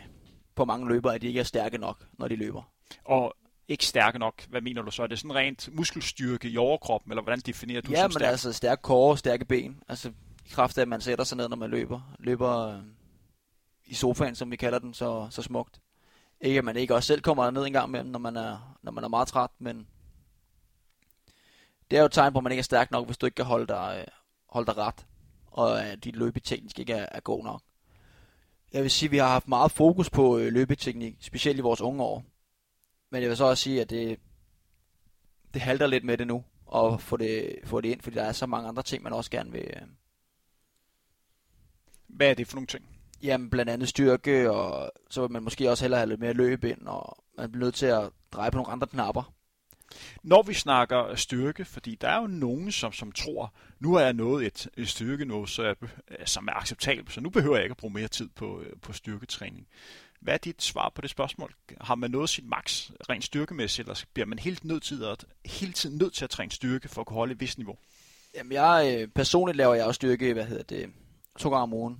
[0.55, 2.61] på mange løbere, at de ikke er stærke nok, når de løber.
[3.05, 3.35] Og
[3.67, 5.03] ikke stærke nok, hvad mener du så?
[5.03, 8.21] Er det sådan rent muskelstyrke i overkroppen, eller hvordan definerer du ja, som stærk?
[8.21, 9.83] Ja, men altså stærke kåre, stærke ben.
[9.87, 10.09] Altså
[10.45, 12.15] i kraft af, at man sætter sig ned, når man løber.
[12.19, 12.79] Løber øh,
[13.85, 15.81] i sofaen, som vi kalder den, så, så smukt.
[16.41, 18.91] Ikke at man ikke også selv kommer ned en gang imellem, når man er, når
[18.91, 19.87] man er meget træt, men
[21.91, 23.35] det er jo et tegn på, at man ikke er stærk nok, hvis du ikke
[23.35, 24.13] kan holde dig, øh,
[24.55, 25.05] holde dig ret,
[25.47, 27.61] og at dit løbeteknik ikke er, er god nok.
[28.73, 31.81] Jeg vil sige, at vi har haft meget fokus på øh, løbeteknik, specielt i vores
[31.81, 32.23] unge år.
[33.09, 34.19] Men jeg vil så også sige, at det,
[35.53, 38.31] det halter lidt med det nu, og få det, få det ind, fordi der er
[38.31, 39.61] så mange andre ting, man også gerne vil...
[39.61, 39.81] Øh...
[42.07, 42.85] Hvad er det for nogle ting?
[43.23, 46.63] Jamen, blandt andet styrke, og så vil man måske også hellere have lidt mere løb
[46.63, 49.34] ind, og man bliver nødt til at dreje på nogle andre knapper.
[50.23, 54.13] Når vi snakker styrke, fordi der er jo nogen, som, som tror, nu har jeg
[54.13, 55.75] nået et, et styrke nu, så jeg,
[56.25, 58.93] som er acceptabelt, så nu behøver jeg ikke at bruge mere tid på, øh, på
[58.93, 59.67] styrketræning.
[60.19, 61.55] Hvad er dit svar på det spørgsmål?
[61.81, 65.73] Har man nået sit max rent styrkemæssigt, eller bliver man helt nødt til at, hele
[65.73, 67.77] tiden nødt til at træne styrke for at kunne holde et vist niveau?
[68.35, 70.89] Jamen, jeg, øh, personligt laver jeg også styrke, hvad hedder det,
[71.39, 71.99] to gange om ugen,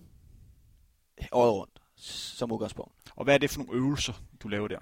[1.32, 2.94] året rundt, som udgangspunkt.
[3.16, 4.80] Og hvad er det for nogle øvelser, du laver der?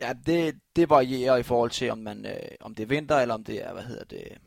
[0.00, 3.34] Ja, det, det varierer i forhold til, om, man, øh, om det er vinter, eller
[3.34, 4.38] om det er, hvad hedder det,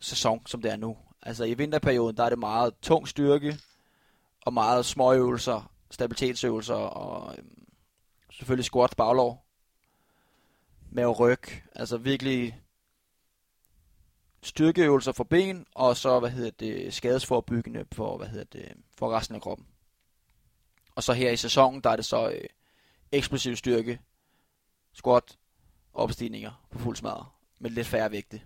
[0.00, 0.96] sæson, som det er nu.
[1.22, 3.58] Altså i vinterperioden, der er det meget tung styrke,
[4.40, 7.44] og meget små øvelser, stabilitetsøvelser, og øh,
[8.30, 9.46] selvfølgelig squat baglov,
[10.90, 11.42] med ryg,
[11.74, 12.60] altså virkelig
[14.42, 19.34] styrkeøvelser for ben, og så, hvad hedder det, skadesforbyggende for, hvad hedder det, for resten
[19.34, 19.66] af kroppen.
[20.94, 22.44] Og så her i sæsonen, der er det så øh,
[23.12, 24.00] eksplosiv styrke,
[24.96, 25.38] squat,
[25.94, 27.26] opstigninger på fuld smadre,
[27.58, 28.40] med lidt færre vægte.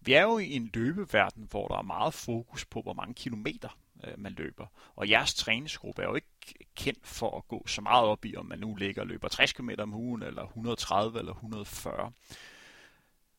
[0.00, 3.78] Vi er jo i en løbeverden, hvor der er meget fokus på, hvor mange kilometer
[4.04, 4.66] øh, man løber.
[4.96, 8.46] Og jeres træningsgruppe er jo ikke kendt for at gå så meget op i, om
[8.46, 12.12] man nu ligger og løber 60 km om ugen, eller 130 eller 140.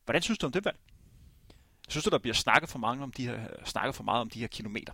[0.06, 0.78] Hvordan synes du om det valg?
[1.90, 4.40] Synes du, der bliver snakket for, mange om de her, snakket for meget om de
[4.40, 4.94] her kilometer?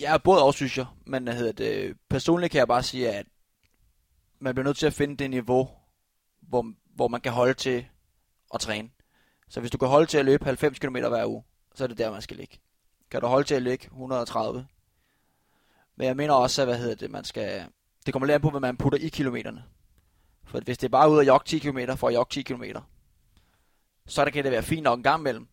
[0.00, 0.86] Ja, både og, synes jeg.
[1.06, 3.26] Men hedder det, personligt kan jeg bare sige, at
[4.44, 5.70] man bliver nødt til at finde det niveau,
[6.40, 7.86] hvor, hvor man kan holde til
[8.54, 8.90] at træne.
[9.48, 11.98] Så hvis du kan holde til at løbe 90 km hver uge, så er det
[11.98, 12.58] der, man skal ligge.
[13.10, 14.66] Kan du holde til at ligge 130?
[15.96, 17.66] Men jeg mener også, at hvad hedder det, man skal...
[18.06, 19.64] Det kommer lidt an på, hvad man putter i kilometerne.
[20.44, 22.64] For hvis det er bare ud at jogge 10 km for at jogge 10 km,
[24.06, 25.48] så der kan det være fint nok en gang imellem.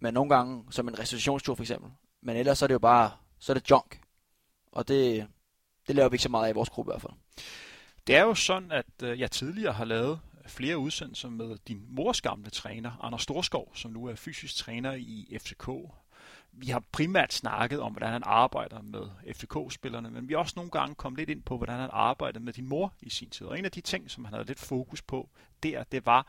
[0.00, 1.90] Men nogle gange, som en restitutionstur for eksempel.
[2.22, 4.00] Men ellers så er det jo bare, så er det junk.
[4.72, 5.28] Og det,
[5.86, 7.12] det laver vi ikke så meget af i vores gruppe i hvert fald.
[8.06, 12.20] Det er jo sådan, at øh, jeg tidligere har lavet flere udsendelser med din mors
[12.20, 15.68] gamle træner, Anders Storskov, som nu er fysisk træner i FCK.
[16.52, 19.02] Vi har primært snakket om, hvordan han arbejder med
[19.34, 22.52] FCK-spillerne, men vi har også nogle gange kommet lidt ind på, hvordan han arbejder med
[22.52, 23.46] din mor i sin tid.
[23.46, 25.28] Og en af de ting, som han havde lidt fokus på
[25.62, 26.26] der, det var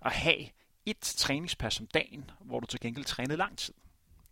[0.00, 0.46] at have
[0.86, 3.74] et træningspas om dagen, hvor du til gengæld trænede lang tid.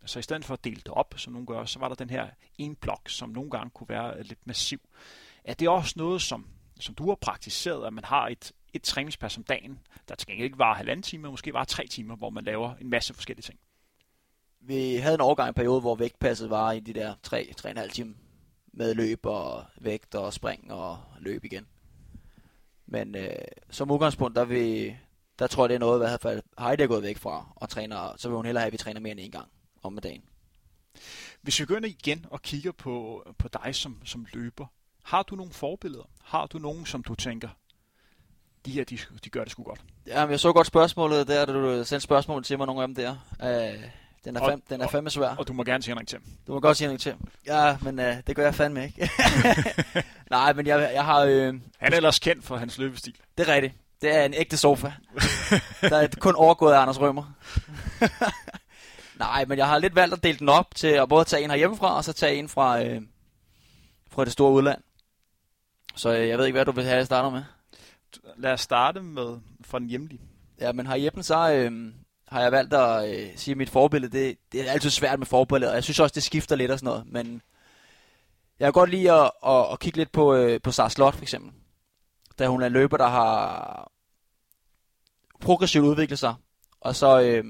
[0.05, 2.09] Så i stedet for at dele det op, som nogle gør, så var der den
[2.09, 4.79] her en blok, som nogle gange kunne være lidt massiv.
[5.43, 6.47] Er det også noget, som,
[6.79, 10.45] som du har praktiseret, at man har et, et træningspas om dagen, der til gengæld
[10.45, 13.59] ikke var halvanden time, måske var tre timer, hvor man laver en masse forskellige ting?
[14.61, 18.13] Vi havde en overgang en periode, hvor vægtpasset var i de der 3-3,5 timer
[18.73, 21.67] med løb og vægt og spring og løb igen.
[22.85, 23.29] Men øh,
[23.69, 24.95] som udgangspunkt, der, vi,
[25.39, 27.69] der tror jeg, det er noget, hvad hvert fald Heidi er gået væk fra og
[27.69, 29.47] træner, så vil hun hellere have, at vi træner mere end en gang
[29.83, 30.23] om dagen.
[31.41, 34.65] Hvis vi begynder igen og kigger på, på dig som, som løber,
[35.05, 36.03] har du nogle forbilleder?
[36.23, 37.49] Har du nogen, som du tænker,
[38.65, 39.81] de her, de, de gør det sgu godt?
[40.07, 42.95] Jamen, jeg så godt spørgsmålet der, da du sendte spørgsmål til mig, nogle af dem
[42.95, 43.11] der.
[43.39, 43.83] Uh,
[44.25, 45.29] den er, fem, og, den er fandme svær.
[45.35, 47.15] Og du må gerne sige noget til Du må godt sige noget til
[47.45, 49.09] Ja, men uh, det gør jeg fandme ikke.
[50.29, 51.19] Nej, men jeg, jeg har...
[51.21, 53.15] Øh, Han er ellers kendt for hans løbestil.
[53.37, 53.73] Det er rigtigt.
[54.01, 54.91] Det er en ægte sofa.
[55.81, 57.33] der er kun overgået af Anders Rømer.
[59.19, 61.49] Nej, men jeg har lidt valgt at dele den op til at både tage en
[61.49, 63.01] her hjemmefra, og så tage en fra, øh,
[64.11, 64.81] fra det store udland.
[65.95, 67.43] Så øh, jeg ved ikke, hvad du vil have, jeg starter med.
[68.37, 70.21] Lad os starte med fra den hjemlige.
[70.59, 71.93] Ja, men her hjemme, så øh,
[72.27, 75.27] har jeg valgt at øh, sige, at mit forbillede, det, det er altid svært med
[75.27, 75.73] forbilleder.
[75.73, 77.41] Jeg synes også, det skifter lidt og sådan noget, men
[78.59, 81.21] jeg kan godt lide at, at, at kigge lidt på, øh, på Sara Slot for
[81.21, 81.51] eksempel.
[82.39, 83.91] Da hun er en løber, der har
[85.41, 86.35] progressivt udviklet sig,
[86.79, 87.43] og så øh,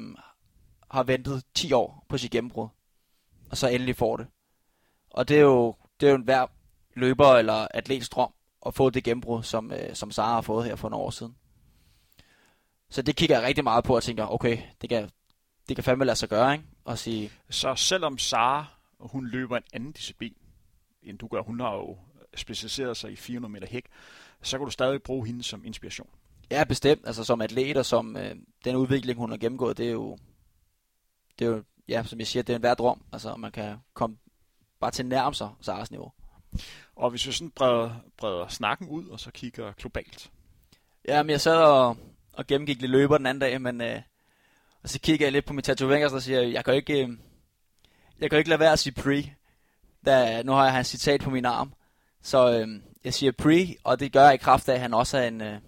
[0.91, 2.67] har ventet 10 år på sit gennembrud,
[3.51, 4.27] og så endelig får det.
[5.09, 6.47] Og det er jo, det er jo en hver
[6.95, 8.34] løber eller atlets drøm
[8.65, 11.35] at få det gennembrud, som, øh, som Sara har fået her for nogle år siden.
[12.89, 15.09] Så det kigger jeg rigtig meget på og tænker, okay, det kan,
[15.67, 16.65] det kan fandme lade sig gøre, ikke?
[16.85, 17.31] Og sige...
[17.49, 18.65] Så selvom Sara,
[18.99, 20.35] hun løber en anden disciplin,
[21.03, 21.97] end du gør, hun har jo
[22.35, 23.85] specialiseret sig i 400 meter hæk,
[24.41, 26.09] så kan du stadig bruge hende som inspiration.
[26.51, 27.07] Ja, bestemt.
[27.07, 30.17] Altså som atlet og som øh, den udvikling, hun har gennemgået, det er jo,
[31.39, 33.01] det er jo, ja, som jeg siger, det er en værd drøm.
[33.13, 34.17] Altså man kan komme
[34.79, 36.11] bare til nærme sig Saras niveau.
[36.95, 40.31] Og hvis vi sådan breder, breder snakken ud, og så kigger globalt.
[41.07, 41.97] Ja, men jeg sad og,
[42.33, 44.01] og gennemgik lidt løber den anden dag, men øh,
[44.83, 47.03] og så kigger jeg lidt på min tatoveringer, og så siger jeg, jeg kan ikke,
[47.03, 47.09] øh,
[48.19, 49.23] jeg kan ikke lade være at sige pre.
[50.05, 51.73] Da, nu har jeg hans citat på min arm.
[52.21, 52.67] Så øh,
[53.03, 55.41] jeg siger pre, og det gør jeg i kraft af, at han også er en,
[55.41, 55.59] øh,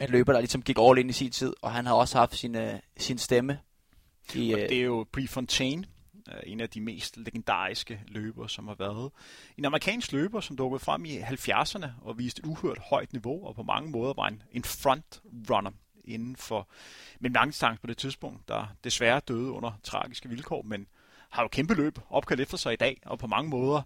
[0.00, 2.36] en løber, der ligesom gik all in i sin tid, og han har også haft
[2.36, 3.58] sin, øh, sin stemme.
[4.34, 5.97] I, og det er jo Prefontaine, øh,
[6.46, 9.10] en af de mest legendariske løbere, som har været.
[9.56, 13.54] En amerikansk løber, som dukkede frem i 70'erne og viste et uhørt højt niveau, og
[13.54, 15.70] på mange måder var en, en frontrunner
[16.04, 16.68] inden for
[17.20, 20.86] men langdistance på det tidspunkt, der desværre døde under tragiske vilkår, men
[21.30, 23.82] har jo kæmpe løb opkaldt efter sig i dag, og på mange måder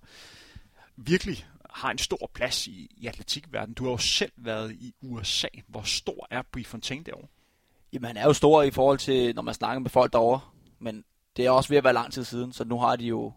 [0.96, 3.74] virkelig har en stor plads i, i atletikverdenen.
[3.74, 5.48] Du har jo selv været i USA.
[5.66, 7.28] Hvor stor er Prefontaine derovre?
[7.92, 10.40] Jamen, han er jo stor i forhold til, når man snakker med folk derovre.
[10.78, 11.04] Men
[11.36, 13.32] det er også ved at være lang tid siden, så nu har de jo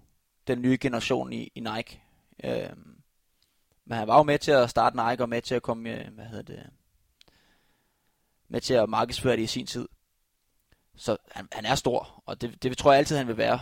[0.47, 2.01] den nye generation i, i Nike.
[2.43, 3.01] Øhm,
[3.85, 6.13] men han var jo med til at starte Nike og med til at komme, øh,
[6.13, 6.69] hvad hedder det,
[8.47, 9.87] med til at markedsføre det i sin tid.
[10.95, 13.59] Så han, han er stor, og det, det tror jeg altid, han vil være.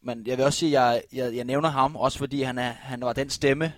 [0.00, 2.70] Men jeg vil også sige, at jeg, jeg, jeg nævner ham, også fordi han, er,
[2.70, 3.72] han var den stemme.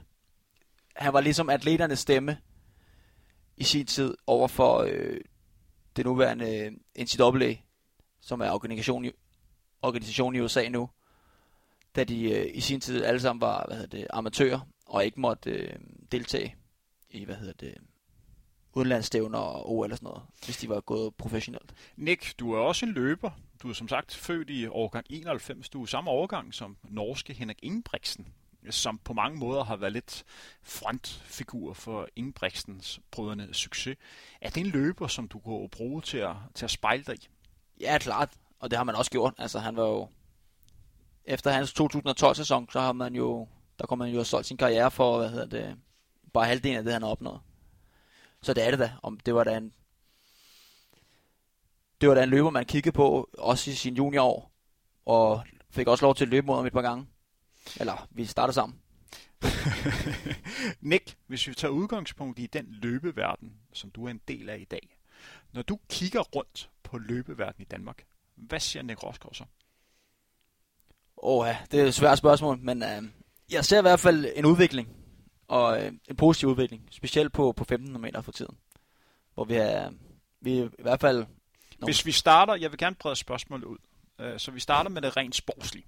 [0.96, 2.38] Han var ligesom atleternes stemme
[3.56, 5.20] i sin tid over for øh,
[5.96, 7.54] det nuværende øh, NCAA,
[8.20, 9.04] som er organisation
[9.86, 10.90] organisation i USA nu,
[11.96, 15.20] da de øh, i sin tid alle sammen var hvad hedder det, amatører og ikke
[15.20, 15.74] måtte øh,
[16.12, 16.56] deltage
[17.10, 17.74] i hvad hedder det,
[18.72, 21.74] udenlandsstævner og OL eller sådan noget, hvis de var gået professionelt.
[21.96, 23.30] Nick, du er også en løber.
[23.62, 25.68] Du er som sagt født i årgang 91.
[25.68, 28.26] Du er samme årgang som norske Henrik Ingebrigtsen,
[28.70, 30.24] som på mange måder har været lidt
[30.62, 33.96] frontfigur for Ingebrigtsens brødrene succes.
[34.40, 37.28] Er det en løber, som du kunne bruge til at, til at spejle dig i?
[37.80, 38.32] Ja, klart.
[38.66, 39.34] Og det har man også gjort.
[39.38, 40.08] Altså, han var jo...
[41.24, 43.48] Efter hans 2012-sæson, så har man jo...
[43.78, 45.76] Der kommer man jo solgt sin karriere for, hvad hedder det...
[46.32, 47.40] Bare halvdelen af det, han har opnået.
[48.42, 48.92] Så det er det da.
[49.02, 49.72] Om det var da en,
[52.00, 54.52] det var da en løber, man kiggede på, også i sin juniorår,
[55.04, 57.06] og fik også lov til at løbe mod ham et par gange.
[57.80, 58.78] Eller, vi startede sammen.
[60.90, 64.64] Nick, hvis vi tager udgangspunkt i den løbeverden, som du er en del af i
[64.64, 64.98] dag.
[65.52, 68.04] Når du kigger rundt på løbeverden i Danmark,
[68.36, 69.44] hvad siger Nick Rosgaard så?
[71.22, 73.02] Åh ja, det er et svært spørgsmål, men øh,
[73.50, 74.88] jeg ser i hvert fald en udvikling
[75.48, 78.56] og øh, en positiv udvikling, specielt på, på 1500 meter for tiden.
[79.34, 79.90] Hvor vi er,
[80.40, 81.16] vi er i hvert fald...
[81.16, 81.86] Nogle...
[81.86, 83.78] Hvis vi starter, jeg vil gerne brede spørgsmålet ud.
[84.18, 85.86] Øh, så vi starter med det rent sportslige.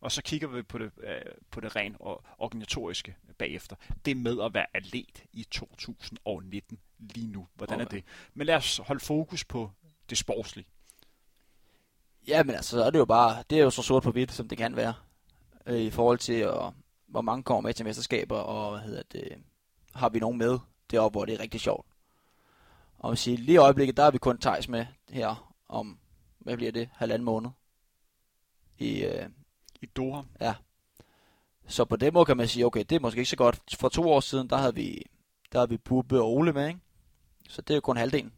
[0.00, 1.20] Og så kigger vi på det, øh,
[1.50, 3.76] på det rent og organisatoriske bagefter.
[4.04, 7.46] Det med at være atlet i 2019 lige nu.
[7.54, 7.84] Hvordan okay.
[7.84, 8.04] er det?
[8.34, 9.70] Men lad os holde fokus på
[10.10, 10.66] det sportslige.
[12.28, 14.32] Ja, men altså, så er det jo bare, det er jo så sort på hvidt,
[14.32, 14.94] som det kan være.
[15.66, 16.72] Øh, I forhold til at
[17.10, 19.42] hvor mange kommer med til mesterskaber, og hvad hedder det,
[19.94, 20.58] har vi nogen med
[20.90, 21.86] deroppe, hvor det er rigtig sjovt.
[22.98, 25.98] Og sige, lige i øjeblikket, der er vi kun Thijs med her om,
[26.38, 27.50] hvad bliver det, halvanden måned.
[28.78, 29.28] I, øh,
[29.80, 30.22] I Doha?
[30.40, 30.54] Ja.
[31.66, 33.60] Så på den måde kan man sige, okay, det er måske ikke så godt.
[33.78, 35.02] For to år siden, der havde vi,
[35.52, 36.80] der havde vi Bubbe og Ole med, ikke?
[37.48, 38.32] Så det er jo kun halvdelen.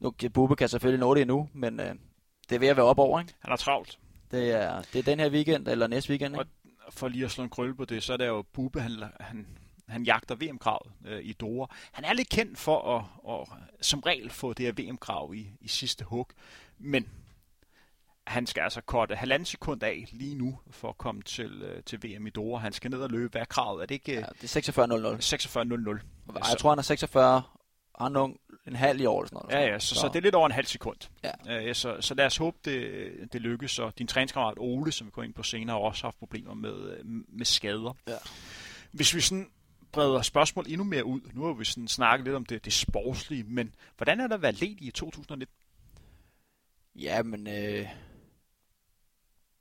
[0.00, 1.94] Nu, Bubbe kan selvfølgelig nå det endnu, men øh,
[2.48, 3.34] det er ved at være op over, ikke?
[3.38, 3.98] Han er travlt.
[4.30, 6.50] Det er, det er den her weekend, eller næste weekend, ikke?
[6.82, 9.04] Og for lige at slå en krølle på det, så er det jo Bube, han,
[9.20, 9.46] han,
[9.88, 11.66] han jagter VM-kravet øh, i Doha.
[11.92, 15.68] Han er lidt kendt for at, at som regel få det her VM-krav i, i
[15.68, 16.30] sidste hug,
[16.78, 17.08] men
[18.26, 22.02] han skal altså korte halvanden sekund af lige nu for at komme til, øh, til
[22.04, 22.62] VM i Doha.
[22.62, 23.30] Han skal ned og løbe.
[23.30, 23.82] Hvad er kravet?
[23.82, 24.12] Er det ikke...
[24.12, 26.34] Ja, det er 46.00.
[26.34, 26.48] 46.00.
[26.48, 26.82] Jeg tror, han er
[27.98, 28.34] 46
[28.64, 29.66] han er en halv i år eller sådan noget.
[29.66, 30.00] Ja, ja, så, så.
[30.00, 30.96] så det er lidt over en halv sekund.
[31.24, 31.68] Ja.
[31.68, 33.78] Uh, så, så lad os håbe, det, det lykkes.
[33.78, 37.04] Og din træningskammerat Ole, som vi går ind på senere, har også haft problemer med,
[37.28, 37.96] med skader.
[38.08, 38.16] Ja.
[38.92, 39.50] Hvis vi sådan
[39.92, 43.42] breder spørgsmål endnu mere ud, nu har vi sådan snakket lidt om det, det sportslige,
[43.42, 45.54] men hvordan er der at være ledig i 2019?
[46.94, 47.88] Ja, men øh,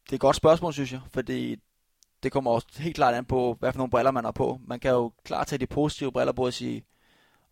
[0.04, 1.56] det er et godt spørgsmål, synes jeg, fordi
[2.24, 4.60] det kommer også helt klart an på, hvad for nogle briller man har på.
[4.68, 6.84] Man kan jo klart tage de positive briller på og sige,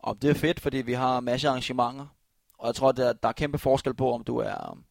[0.06, 2.06] og det er fedt, fordi vi har masser af arrangementer.
[2.58, 4.84] Og jeg tror, der, der er kæmpe forskel på, om du er um,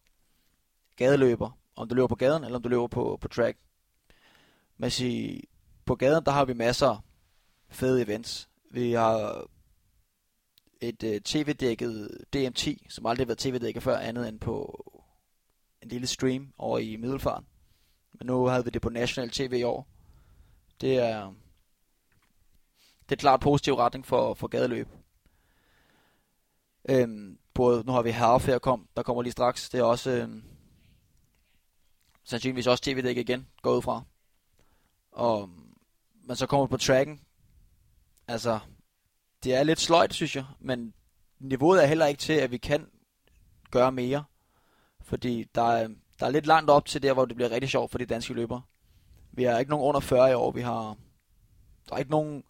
[0.96, 3.58] gadeløber, om du løber på gaden, eller om du løber på, på track.
[4.78, 5.44] Men sige,
[5.86, 7.04] på gaden, der har vi masser
[7.70, 8.50] fede events.
[8.72, 9.46] Vi har
[10.82, 14.86] et øh, tv-dækket DM10, som aldrig har været tv-dækket før, andet end på
[15.82, 17.44] en lille stream over i Middelfart.
[18.14, 19.88] Men nu havde vi det på National TV i år.
[20.82, 21.34] Det er,
[23.10, 24.88] det er klart positiv retning for, for gadeløb.
[26.90, 29.70] Øhm, både, nu har vi Half kom, der kommer lige straks.
[29.70, 30.44] Det er også øhm,
[32.24, 34.04] sandsynligvis også tv-dæk igen, går ud fra.
[35.12, 35.50] Og,
[36.24, 37.22] men så kommer på tracken.
[38.28, 38.60] Altså,
[39.44, 40.94] det er lidt sløjt, synes jeg, men
[41.40, 42.88] niveauet er heller ikke til, at vi kan
[43.72, 44.24] gøre mere.
[45.02, 45.88] Fordi der er,
[46.20, 48.34] der er lidt langt op til der, hvor det bliver rigtig sjovt for de danske
[48.34, 48.62] løbere.
[49.32, 50.52] Vi har ikke nogen under 40 i år.
[50.52, 50.98] Vi har,
[51.90, 52.44] der er ikke nogen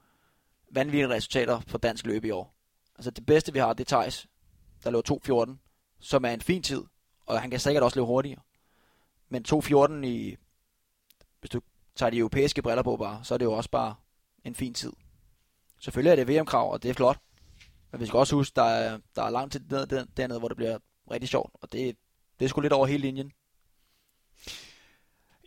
[0.72, 2.55] vanvittige resultater for dansk løb i år.
[2.96, 4.28] Altså det bedste vi har, det er Thijs,
[4.84, 5.58] der løber 2.14,
[6.00, 6.84] som er en fin tid,
[7.26, 8.42] og han kan sikkert også løbe hurtigere.
[9.30, 10.38] Men 2.14 i,
[11.40, 11.62] hvis du
[11.96, 13.96] tager de europæiske briller på bare, så er det jo også bare
[14.44, 14.94] en fin tid.
[15.80, 17.18] Selvfølgelig er det VM-krav, og det er flot.
[17.92, 20.58] Men vi skal også huske, der er, der er langt til dernede, dernede, hvor det
[20.58, 20.78] bliver
[21.12, 21.98] rigtig sjovt, og det,
[22.40, 23.32] det er sgu lidt over hele linjen.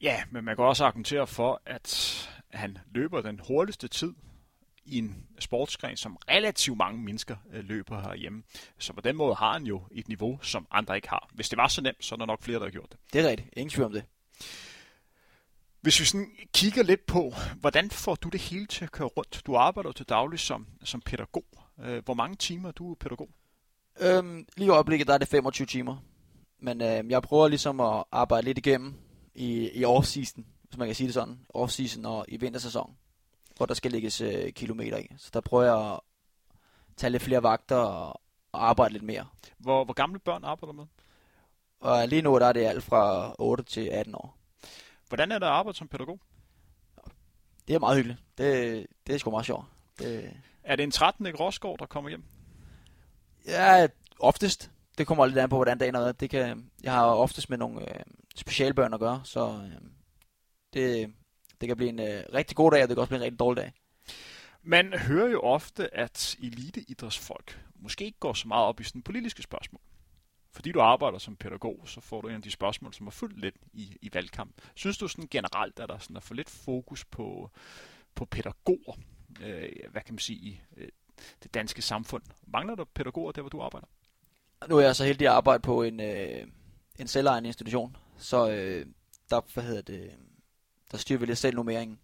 [0.03, 2.15] Ja, men man kan også argumentere for, at
[2.53, 4.15] Han løber den hurtigste tid
[4.89, 8.43] i en sportsgren, som relativt mange mennesker øh, løber herhjemme.
[8.79, 11.29] Så på den måde har han jo et niveau, som andre ikke har.
[11.35, 12.99] Hvis det var så nemt, så er der nok flere, der har gjort det.
[13.13, 13.49] Det er rigtigt.
[13.53, 14.05] Ingen tvivl om det.
[15.81, 19.43] Hvis vi sådan kigger lidt på, hvordan får du det hele til at køre rundt?
[19.47, 21.45] Du arbejder til daglig som, som pædagog.
[21.85, 23.29] Øh, hvor mange timer er du pædagog?
[24.01, 25.97] Øhm, lige i øjeblikket, der er det 25 timer.
[26.61, 28.95] Men øh, jeg prøver ligesom at arbejde lidt igennem
[29.35, 31.39] i, i off-season, hvis man kan sige det sådan.
[31.57, 32.97] Off-season og i vintersæson,
[33.59, 35.09] hvor der skal lægges øh, kilometer i.
[35.19, 36.01] Så der prøver jeg at
[36.97, 38.21] tage lidt flere vagter og,
[38.53, 39.27] og arbejde lidt mere.
[39.59, 40.87] Hvor, hvor gamle børn arbejder du med?
[41.81, 44.39] Og lige nu der er det alt fra 8 til 18 år.
[45.09, 46.21] Hvordan er det at arbejde som pædagog?
[47.69, 48.21] Det er meget hyggeligt.
[48.39, 49.65] Det, det er sgu meget sjovt.
[49.99, 50.33] Det...
[50.63, 51.27] Er det en 13.
[51.27, 52.25] Rosgaard, der kommer hjem?
[53.47, 53.87] Ja,
[54.19, 54.71] oftest.
[54.99, 56.01] Det kommer lidt an på, hvordan dagen er.
[56.01, 56.21] været.
[56.21, 58.05] Det kan, jeg har oftest med nogle øh,
[58.37, 59.89] specialbørn at gøre, så øh,
[60.75, 61.15] det,
[61.61, 63.39] det kan blive en øh, rigtig god dag, og det kan også blive en rigtig
[63.39, 63.73] dårlig dag.
[64.63, 69.43] Man hører jo ofte, at eliteidrætsfolk måske ikke går så meget op i sådan politiske
[69.43, 69.81] spørgsmål.
[70.53, 73.41] Fordi du arbejder som pædagog, så får du en af de spørgsmål, som har fyldt
[73.41, 74.53] lidt i, i valgkamp.
[74.75, 77.51] Synes du sådan generelt, at der sådan er for lidt fokus på,
[78.15, 78.97] på pædagoger,
[79.43, 80.89] øh, hvad kan man sige, i øh,
[81.43, 82.23] det danske samfund?
[82.47, 83.87] Mangler der pædagoger der, hvor du arbejder?
[84.69, 86.47] Nu er jeg så heldig at arbejde på en, øh,
[86.99, 88.87] en selvejende institution, så øh,
[89.31, 90.13] der, hvad hedder det,
[90.91, 91.99] der styrer vi lidt selv nummeringen.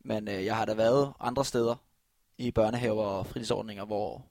[0.00, 1.76] Men øh, jeg har da været andre steder
[2.38, 4.26] i børnehaver og fritidsordninger, hvor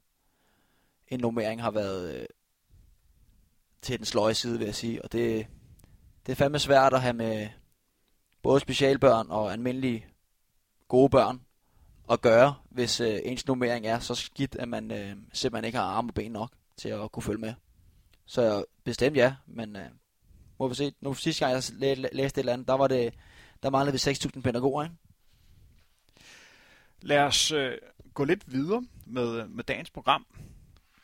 [1.08, 2.26] en nummering har været øh,
[3.82, 5.04] til den sløje side, vil jeg sige.
[5.04, 5.48] Og det,
[6.26, 7.50] det er fandme svært at have med
[8.42, 10.06] både specialbørn og almindelige
[10.88, 11.42] gode børn
[12.12, 15.86] at gøre, hvis øh, ens nummering er så skidt, at man øh, simpelthen ikke har
[15.86, 17.54] arme og ben nok til at kunne følge med.
[18.26, 19.90] Så bestemt ja, men øh,
[20.60, 20.94] må vi se.
[21.02, 23.14] Nu sidste gang jeg læ- læste et eller andet, der var det,
[23.64, 24.96] der mangler vi 6.000 pædagoger, ikke?
[27.02, 27.78] Lad os øh,
[28.14, 30.26] gå lidt videre med, med dagens program.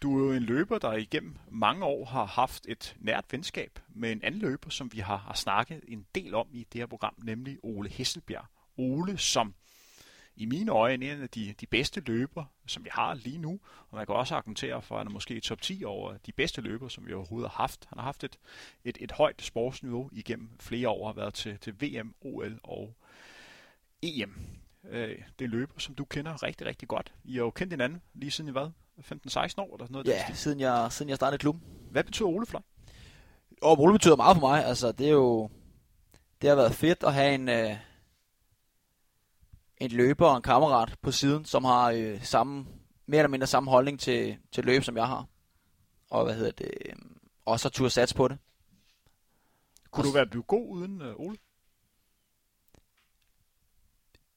[0.01, 4.11] Du er jo en løber, der igennem mange år har haft et nært venskab med
[4.11, 7.13] en anden løber, som vi har, har snakket en del om i det her program,
[7.17, 8.45] nemlig Ole Hesselbjerg.
[8.77, 9.53] Ole, som
[10.39, 13.59] i mine øjne er en af de, de bedste løber, som vi har lige nu.
[13.89, 16.61] Og man kan også argumentere for, at han er måske top 10 over de bedste
[16.61, 17.85] løber, som vi overhovedet har haft.
[17.89, 18.39] Han har haft et,
[18.83, 22.93] et, et højt sportsniveau igennem flere år, har været til, til VM, OL og
[24.01, 24.35] EM.
[24.89, 27.13] Øh, det er løber, som du kender rigtig, rigtig godt.
[27.23, 28.69] I har jo kendt hinanden lige siden I hvad?
[28.99, 30.07] 15-16 år eller sådan noget?
[30.07, 31.63] Ja, siden jeg, siden jeg startede klubben.
[31.91, 32.65] Hvad betyder Ole for dig?
[33.61, 34.65] Og Ole betyder meget for mig.
[34.65, 35.49] Altså, det er jo...
[36.41, 37.75] Det har været fedt at have en, øh,
[39.79, 42.65] en løber og en kammerat på siden, som har øh, samme,
[43.05, 45.25] mere eller mindre samme holdning til, til løb, som jeg har.
[46.09, 46.71] Og hvad hedder det?
[46.85, 46.93] Øh,
[47.45, 48.37] også har turde sats på det.
[49.91, 51.37] Kunne du være blevet god uden øh, Ole?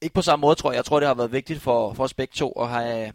[0.01, 0.77] Ikke på samme måde, tror jeg.
[0.77, 3.13] Jeg tror, det har været vigtigt for, for os begge to at have,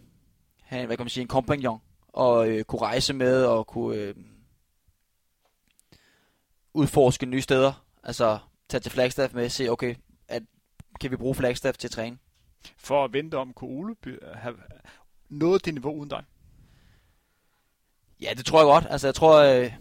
[0.63, 1.81] have hvad kan man sige, en kompagnon.
[2.09, 4.15] Og øh, kunne rejse med og kunne øh,
[6.75, 7.85] udforske nye steder.
[8.03, 8.39] Altså
[8.69, 9.95] tage til Flagstaff med og se, okay,
[11.01, 12.19] kan vi bruge Flagstaff til at træne?
[12.77, 13.97] For at vente om, kunne Ole
[14.35, 14.57] have
[15.29, 16.25] nået det niveau uden dig?
[18.21, 18.87] Ja, det tror jeg godt.
[18.91, 19.73] Altså, jeg tror, øh,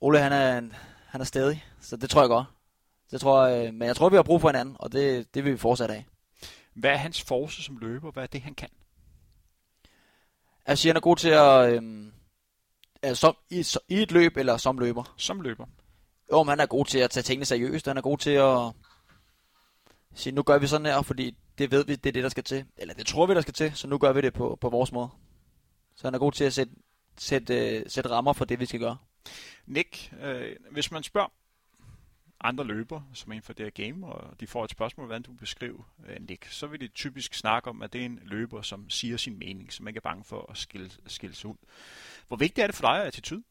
[0.00, 0.72] Ole han er, en,
[1.06, 2.46] han er stedig, så det tror jeg godt.
[3.10, 5.44] Det tror jeg, øh, men jeg tror, vi har brug for hinanden, og det, det
[5.44, 6.06] vil vi fortsætte af.
[6.74, 8.10] Hvad er hans force som løber?
[8.10, 8.68] Hvad er det, han kan?
[10.66, 11.72] Altså, han er god til at...
[11.72, 12.12] Øh,
[13.02, 15.14] altså, som, i, I et løb eller som løber?
[15.16, 15.66] Som løber.
[16.32, 17.86] Jo, men han er god til at tage tingene seriøst.
[17.86, 18.72] Han er god til at
[20.14, 22.44] sige, nu gør vi sådan her, fordi det ved vi, det er det, der skal
[22.44, 22.64] til.
[22.76, 24.92] Eller det tror vi, der skal til, så nu gør vi det på, på vores
[24.92, 25.08] måde.
[25.96, 26.72] Så han er god til at sætte,
[27.18, 28.96] sætte, sætte rammer for det, vi skal gøre.
[29.66, 31.28] Nick, øh, hvis man spørger
[32.40, 35.22] andre løber, som er inden for det her game, og de får et spørgsmål, hvordan
[35.22, 38.62] du beskriver øh, Nick, så vil de typisk snakke om, at det er en løber,
[38.62, 41.56] som siger sin mening, som ikke er bange for at skille, skille sig ud.
[42.28, 43.42] Hvor vigtigt er det for dig, attitude?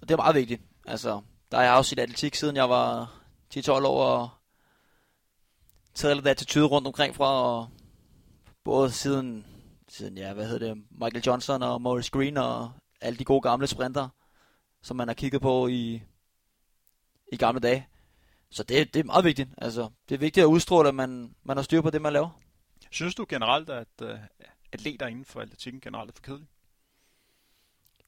[0.00, 0.62] Og det er meget vigtigt.
[0.86, 1.20] Altså,
[1.50, 3.14] der har jeg også sit atletik, siden jeg var
[3.54, 4.28] 10-12 år, og
[5.94, 7.68] taget lidt attitude rundt omkring fra, og
[8.64, 9.46] både siden,
[9.88, 13.66] siden ja, hvad hedder det, Michael Johnson og Maurice Green og alle de gode gamle
[13.66, 14.08] sprinter,
[14.82, 16.02] som man har kigget på i,
[17.32, 17.88] i gamle dage.
[18.50, 19.48] Så det, det er meget vigtigt.
[19.58, 22.40] Altså, det er vigtigt at udstråle, at man, man har styr på det, man laver.
[22.90, 24.08] Synes du generelt, at uh,
[24.72, 26.48] atleter inden for atletikken generelt er for kedelige?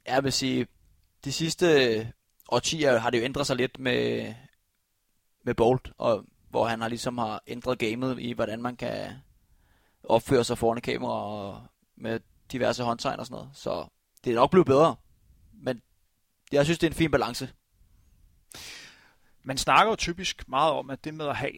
[0.07, 0.67] Jeg vil sige,
[1.25, 2.13] de sidste
[2.49, 4.35] årtier har det jo ændret sig lidt med,
[5.43, 6.25] med Bolt, og
[6.55, 9.13] hvor han har ligesom har ændret gamet i, hvordan man kan
[10.05, 12.21] opføre sig foran kamera og med
[12.53, 13.51] diverse håndtegn og sådan noget.
[13.57, 13.87] Så
[14.25, 14.97] det er nok blevet bedre,
[15.53, 15.83] men
[16.53, 17.53] jeg synes, det er en fin balance.
[19.43, 21.53] Man snakker jo typisk meget om, at det med at have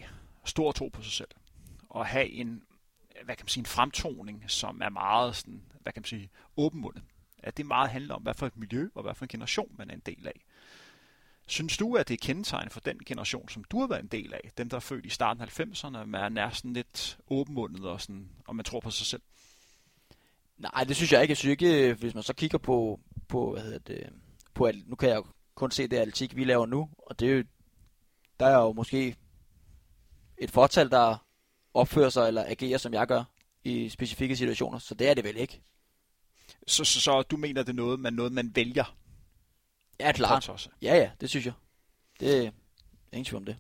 [0.45, 1.31] stor tro på sig selv,
[1.89, 2.63] og have en,
[3.25, 7.03] hvad kan man sige, en fremtoning, som er meget sådan, hvad kan man sige, åbenmundet.
[7.39, 9.91] At det meget handler om, hvad for et miljø og hvad for en generation man
[9.91, 10.45] er en del af.
[11.47, 14.35] Synes du, at det er kendetegn for den generation, som du har været en del
[14.35, 18.01] af, dem der er født i starten af 90'erne, man er sådan lidt åbenmundet og,
[18.01, 19.23] sådan, og man tror på sig selv?
[20.59, 21.31] Nej, det synes jeg ikke.
[21.31, 24.13] Jeg synes ikke, hvis man så kigger på, på hvad hedder det,
[24.55, 25.23] på, nu kan jeg
[25.55, 27.45] kun se det atletik, vi laver nu, og det er jo,
[28.41, 29.17] der er jo måske
[30.39, 31.27] et fortal, der
[31.75, 33.25] opfører sig eller agerer, som jeg gør
[33.65, 35.63] i specifikke situationer, så det er det vel ikke.
[36.67, 38.97] Så, så, så du mener, det er noget, man, noget, man vælger?
[40.01, 40.33] Ja, klart.
[40.83, 41.55] Ja, ja, det synes jeg.
[42.21, 42.51] Det er
[43.13, 43.57] ingen tvivl om det.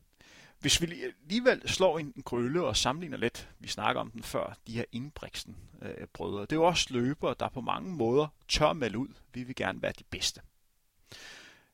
[0.60, 4.56] Hvis vi alligevel slår en, en krølle og sammenligner lidt, vi snakker om den før,
[4.66, 8.72] de her Ingebrigtsen øh, brødre, det er jo også løbere, der på mange måder tør
[8.72, 10.40] melde ud, vi vil gerne være de bedste.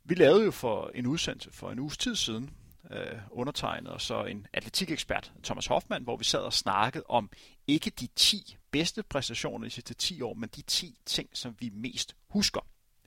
[0.04, 2.50] Vi lavede jo for en udsendelse for en uges tid siden,
[2.90, 7.30] øh, undertegnet og så en atletikekspert, Thomas Hoffmann, hvor vi sad og snakkede om
[7.66, 11.70] ikke de 10 bedste præstationer de sidste 10 år, men de 10 ting, som vi
[11.74, 12.60] mest husker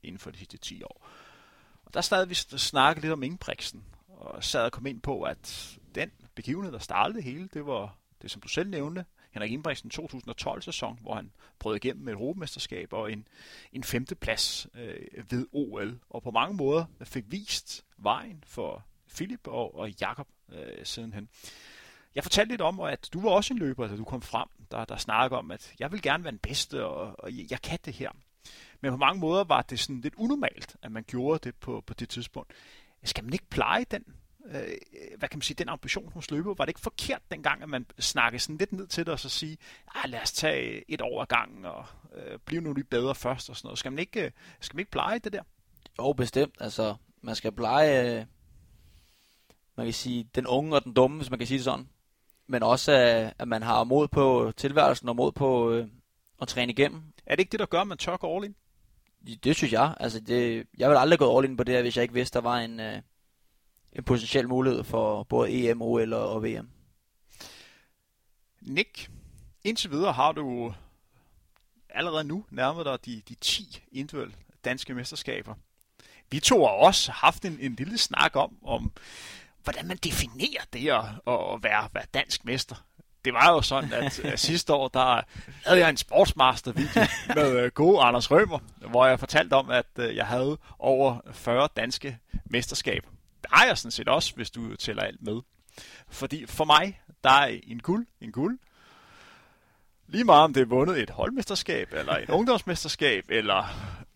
[0.03, 1.08] inden for de sidste 10 år.
[1.95, 6.11] Der stadig vi snakke lidt om Ingebrigtsen, og sad og kom ind på, at den
[6.35, 10.99] begivenhed, der startede det hele, det var det, som du selv nævnte, Henrik Ingebrigtsen 2012-sæson,
[11.01, 13.27] hvor han brød igennem med et europamesterskab og en,
[13.73, 18.85] en femteplads øh, ved OL, og på mange måder fik vist vejen for
[19.15, 21.29] Philip og, og Jakob øh, sidenhen.
[22.15, 24.85] Jeg fortalte lidt om, at du var også en løber, da du kom frem, der,
[24.85, 27.79] der snakker om, at jeg vil gerne være den bedste, og, og jeg, jeg kan
[27.85, 28.11] det her.
[28.86, 31.93] Men på mange måder var det sådan lidt unormalt, at man gjorde det på, på
[31.93, 32.53] det tidspunkt.
[33.03, 34.03] Skal man ikke pleje den,
[34.45, 34.67] øh,
[35.17, 36.53] hvad kan man sige, den ambition hos løber?
[36.53, 39.29] Var det ikke forkert dengang, at man snakkede sådan lidt ned til det, og så
[39.29, 39.57] sige,
[39.95, 43.49] ah, lad os tage et år ad gangen, og øh, blive nu lidt bedre først,
[43.49, 43.79] og sådan noget.
[43.79, 45.43] Skal man ikke, skal man ikke pleje det der?
[45.99, 46.55] Jo, bestemt.
[46.59, 48.25] Altså, man skal pleje, øh,
[49.75, 51.89] man kan sige, den unge og den dumme, hvis man kan sige det sådan.
[52.47, 52.91] Men også,
[53.39, 55.88] at man har mod på tilværelsen og mod på øh,
[56.41, 57.03] at træne igennem.
[57.25, 58.55] Er det ikke det, der gør, at man tør gå all in?
[59.43, 59.95] Det synes jeg.
[59.99, 62.34] Altså, det, jeg ville aldrig gå all in på det her, hvis jeg ikke vidste,
[62.34, 63.01] der var en, øh,
[63.93, 66.69] en potentiel mulighed for både EM, OL og, og VM.
[68.61, 69.09] Nick,
[69.63, 70.73] indtil videre har du
[71.89, 75.55] allerede nu nærmet dig de, de 10 individuelle danske mesterskaber.
[76.30, 78.91] Vi to har også haft en, en lille snak om, om
[79.63, 82.76] hvordan man definerer det at, at være, være dansk mester.
[83.26, 85.21] Det var jo sådan, at, sidste år, der
[85.65, 87.05] havde jeg en sportsmaster-video
[87.36, 88.59] med uh, gode Anders Rømer,
[88.89, 93.09] hvor jeg fortalte om, at uh, jeg havde over 40 danske mesterskaber.
[93.41, 95.41] Det har jeg sådan set også, hvis du tæller alt med.
[96.09, 98.59] Fordi for mig, der er en guld, en guld.
[100.07, 103.59] Lige meget om det er vundet et holdmesterskab, eller et ungdomsmesterskab, eller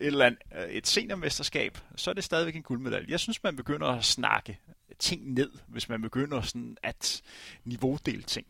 [0.00, 3.06] et, eller andet, øh, et seniormesterskab, så er det stadigvæk en guldmedalje.
[3.10, 4.58] Jeg synes, man begynder at snakke
[4.98, 7.22] ting ned, hvis man begynder sådan at
[7.64, 8.46] niveaudele ting.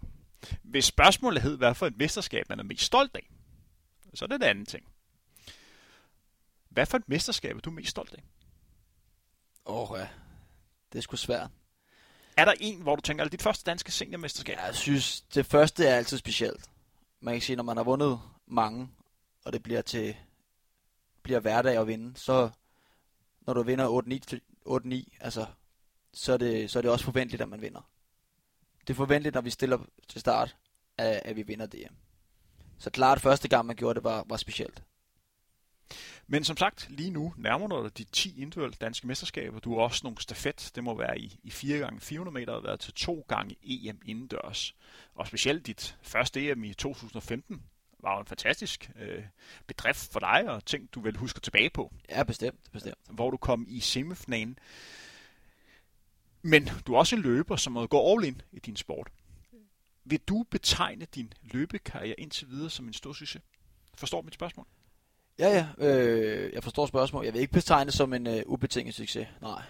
[0.62, 3.30] Hvis spørgsmålet hed, hvad for et mesterskab man er mest stolt af,
[4.14, 4.84] så er det en anden ting.
[6.68, 8.22] Hvad for et mesterskab er du mest stolt af?
[9.66, 10.08] Åh, oh, ja.
[10.92, 11.50] Det er sgu svært.
[12.36, 14.58] Er der en, hvor du tænker, at dit første danske seniormesterskab?
[14.66, 16.70] Jeg synes, det første er altid specielt.
[17.20, 18.88] Man kan sige, når man har vundet mange,
[19.44, 20.16] og det bliver til
[21.22, 22.50] bliver hverdag at vinde, så
[23.40, 24.00] når du vinder
[25.10, 25.46] 8-9, altså,
[26.12, 27.80] så er, det, så er det også forventeligt, at man vinder.
[28.80, 29.78] Det er forventeligt, når vi stiller
[30.08, 30.56] til start,
[30.98, 31.88] at, at vi vinder det.
[32.78, 34.82] Så klart, første gang man gjorde det, var, var specielt.
[36.26, 39.58] Men som sagt, lige nu nærmer du dig de 10 individuelle danske mesterskaber.
[39.58, 40.70] Du har også nogle stafet.
[40.74, 44.00] Det må være i, i 4 gange 400 meter og været til to gange EM
[44.04, 44.74] indendørs.
[45.14, 47.62] Og specielt dit første EM i 2015
[48.02, 49.24] var jo en fantastisk øh,
[49.66, 51.92] bedrift for dig, og ting, du vel husker tilbage på.
[52.08, 52.98] Ja, bestemt, bestemt.
[53.10, 54.58] Hvor du kom i semifinalen.
[56.42, 59.08] Men du er også en løber, som må gå all in i din sport.
[60.04, 63.42] Vil du betegne din løbekarriere indtil videre som en stor succes?
[63.94, 64.66] Forstår mit spørgsmål?
[65.38, 65.86] Ja, ja.
[65.86, 67.26] Øh, jeg forstår spørgsmålet.
[67.26, 69.28] Jeg vil ikke betegne det som en øh, ubetinget succes.
[69.40, 69.62] Nej,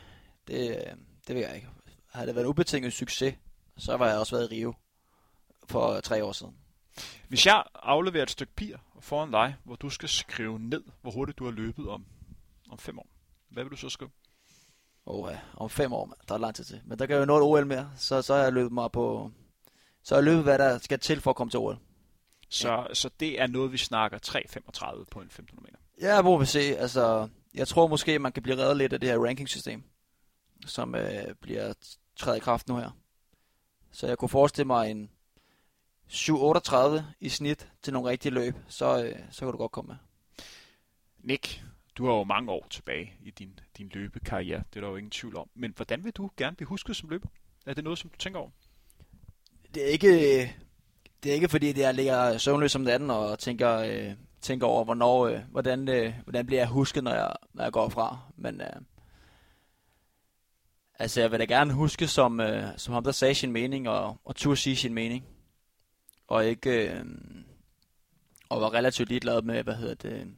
[0.47, 0.93] det, øh,
[1.27, 1.69] det vil jeg ikke.
[2.07, 3.35] Havde det været en ubetinget succes,
[3.77, 4.75] så var jeg også været i Rio
[5.65, 6.57] for tre år siden.
[7.29, 11.39] Hvis jeg afleverer et stykke papir foran dig, hvor du skal skrive ned, hvor hurtigt
[11.39, 12.05] du har løbet om,
[12.71, 13.07] om fem år,
[13.49, 14.11] hvad vil du så skrive?
[15.07, 16.17] Åh om fem år, man.
[16.29, 16.81] der er lang tid til.
[16.85, 19.31] Men der kan jo nå et OL mere, så, så har jeg løbet mig på...
[20.03, 21.79] Så har jeg løbet, hvad der skal til for at komme til OL.
[22.49, 22.95] Så, ja.
[22.95, 25.79] så det er noget, vi snakker 3.35 på en 1500 meter?
[26.01, 26.61] Ja, hvor vi se.
[26.61, 29.83] Altså, jeg tror måske, man kan blive reddet lidt af det her rankingsystem,
[30.67, 31.73] som øh, bliver
[32.17, 32.91] træet i kraft nu her.
[33.93, 35.11] Så jeg kunne forestille mig en
[36.11, 39.97] 7.38 i snit til nogle rigtige løb, så, øh, så kan du godt komme med.
[41.19, 41.65] Nick,
[42.01, 45.11] du har jo mange år tilbage i din, din løbekarriere, det er der jo ingen
[45.11, 45.49] tvivl om.
[45.55, 47.29] Men hvordan vil du gerne blive husket som løber?
[47.67, 48.51] Er det noget, som du tænker over?
[49.75, 50.09] Det er ikke,
[51.23, 55.27] Det er ikke fordi, jeg ligger søvnløs om natten og tænker, øh, tænker over, hvornår,
[55.27, 58.19] øh, hvordan, øh, hvordan bliver jeg husket, når jeg, når jeg går fra.
[58.37, 58.81] Men øh,
[60.99, 64.21] altså, jeg vil da gerne huske som, øh, som ham, der sagde sin mening og,
[64.25, 65.25] og turde sige sin mening.
[66.29, 66.91] Og ikke...
[66.91, 67.05] Øh,
[68.49, 70.35] og var relativt ligeglad med, hvad hedder det,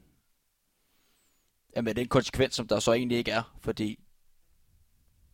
[1.80, 3.98] med den konsekvens, som der så egentlig ikke er, fordi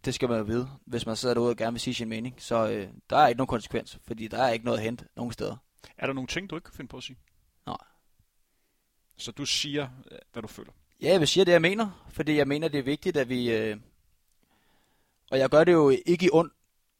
[0.05, 2.34] det skal man jo vide, hvis man sidder derude og gerne vil sige sin mening.
[2.39, 5.32] Så øh, der er ikke nogen konsekvens, fordi der er ikke noget at hente nogen
[5.32, 5.57] steder.
[5.99, 7.18] Er der nogle ting, du ikke kan finde på at sige?
[7.66, 7.76] Nej.
[9.16, 10.72] Så du siger, øh, hvad du føler?
[11.03, 13.51] Ja, jeg vil sige det, jeg mener, fordi jeg mener, det er vigtigt, at vi...
[13.51, 13.76] Øh,
[15.30, 16.51] og jeg gør det jo ikke i ond,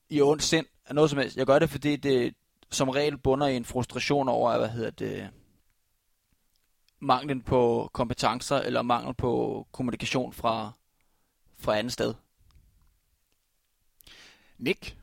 [0.09, 1.37] i ond sind af noget som helst.
[1.37, 2.35] Jeg gør det, fordi det
[2.71, 5.31] som regel bunder i en frustration over, hvad hedder det,
[7.01, 10.73] manglen på kompetencer eller mangel på kommunikation fra,
[11.59, 12.15] fra andet sted.
[14.59, 14.97] Nick,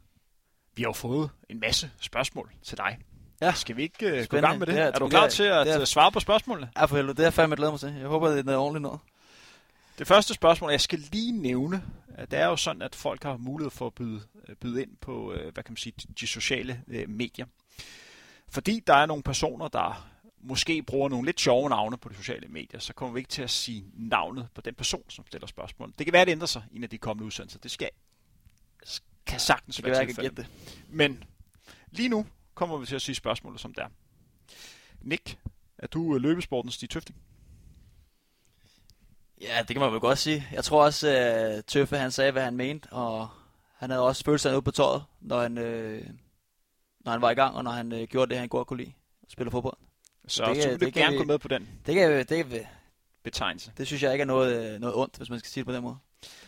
[0.76, 2.98] vi har jo fået en masse spørgsmål til dig.
[3.41, 3.54] Ja.
[3.54, 4.76] Skal vi ikke uh, gå i gang med det?
[4.76, 6.70] Det er- er du klar til at er- øh, svare på spørgsmålene?
[6.78, 7.93] Ja, for helvede, det er jeg fandme glæder mig til.
[7.93, 9.00] Jeg håber, det er noget ordentligt noget.
[10.00, 11.84] Det første spørgsmål, jeg skal lige nævne,
[12.16, 14.98] at det er jo sådan, at folk har mulighed for at byde, øh, byde ind
[15.02, 17.46] på, øh, hvad kan man sige, de- sociale øh, medier.
[18.50, 20.08] Fordi der er nogle personer, der
[20.46, 23.41] måske bruger nogle lidt sjove navne på de sociale medier, så kommer vi ikke til
[23.41, 25.93] at sige navnet på den person, som stiller spørgsmål.
[25.98, 27.60] Det kan være, at det ændrer sig i en af de kommende udsendelser.
[27.60, 27.89] Det skal,
[29.26, 30.48] kan sagtens Det kan være jeg kan gætte det.
[30.89, 31.24] Men
[31.91, 33.88] lige nu kommer vi til at sige spørgsmålet som det er.
[35.02, 35.38] Nick,
[35.78, 37.18] er du øh, løbesportens Stig Tøfting?
[39.41, 40.48] Ja, det kan man vel godt sige.
[40.52, 43.30] Jeg tror også, at Tøffe han sagde, hvad han mente, og
[43.76, 46.10] han havde også følt sig ude på tøjet, når han, øh,
[47.00, 48.93] når han var i gang, og når han øh, gjorde det, han godt kunne lide.
[49.30, 49.78] Spille fodbold.
[50.28, 52.65] Så Det du vil det gerne vi- gå med på den Det, kan, det, kan,
[53.23, 53.71] betegnelse.
[53.78, 55.73] det synes jeg ikke er noget, øh, noget ondt, hvis man skal sige det på
[55.73, 55.97] den måde.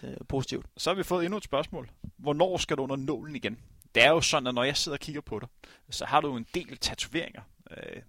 [0.01, 0.65] Er positivt.
[0.77, 1.89] Så har vi fået endnu et spørgsmål.
[2.17, 3.59] Hvornår skal du under nålen igen?
[3.95, 5.47] Det er jo sådan, at når jeg sidder og kigger på dig,
[5.89, 8.01] så har du en del tatoveringer øh,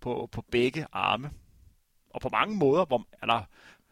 [0.00, 1.30] på, på begge arme.
[2.10, 3.42] Og på mange måder, hvor, eller,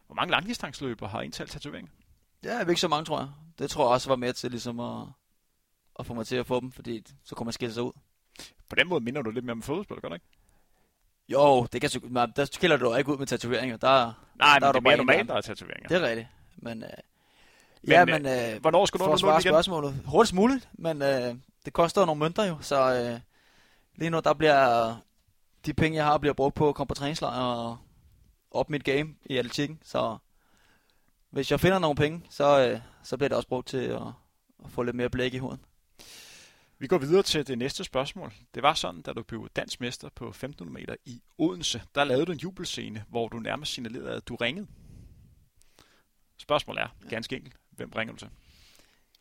[0.06, 1.90] hvor mange langdistansløber har indtalt tatoveringer?
[2.42, 3.28] Er ikke så mange, tror jeg.
[3.58, 5.02] Det tror jeg også var med til ligesom at,
[5.98, 7.92] at få mig til at få dem, fordi så kunne man skille sig ud.
[8.68, 10.26] På den måde minder du lidt mere om fodbold, gør du ikke?
[11.28, 11.90] Jo, det kan,
[12.36, 13.76] der skiller du ikke ud med tatoveringer.
[13.76, 15.88] Der, Nej, der men er det er mere normalt, der er tatoveringer.
[15.88, 16.28] Det er rigtigt.
[16.56, 16.88] Men, øh,
[17.82, 19.52] Men, ja, øh, men øh, Hvornår skal du for at svare igen?
[19.52, 23.20] spørgsmålet hurtigst muligt, men øh, det koster jo nogle mønter jo, så øh,
[23.96, 24.96] lige nu der bliver
[25.66, 27.76] de penge, jeg har, bliver brugt på at komme på træningslejr og
[28.50, 30.16] op mit game i atletikken, så
[31.30, 34.02] hvis jeg finder nogle penge, så, øh, så bliver det også brugt til at,
[34.64, 35.60] at få lidt mere blæk i huden.
[36.78, 38.32] Vi går videre til det næste spørgsmål.
[38.54, 42.26] Det var sådan, da du blev dansk mester på 1500 meter i Odense, der lavede
[42.26, 44.66] du en jubelscene, hvor du nærmest signalerede, at du ringede.
[46.38, 48.28] Spørgsmålet er, ganske enkelt, hvem ringer du til?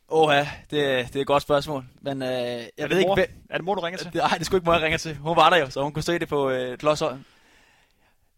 [0.10, 3.16] Åh ja, det, det er et godt spørgsmål, men øh, jeg ved det ikke, mor?
[3.16, 4.12] hvem, Er det mor, du ringer til?
[4.16, 5.16] Nej, det skulle ikke mig, jeg ringer til.
[5.16, 7.14] Hun var der jo, så hun kunne se det på øh, Klodshøj.
[7.14, 7.20] Det,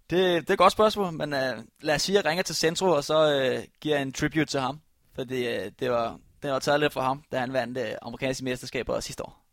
[0.09, 2.86] det er et godt spørgsmål, men øh, lad os sige, at jeg ringer til Centro,
[2.86, 4.80] og så øh, giver jeg en tribute til ham.
[5.16, 8.43] Fordi øh, det var, det var taget lidt fra ham, da han vandt øh, amerikanske
[8.43, 9.46] mesterskaber sidste år.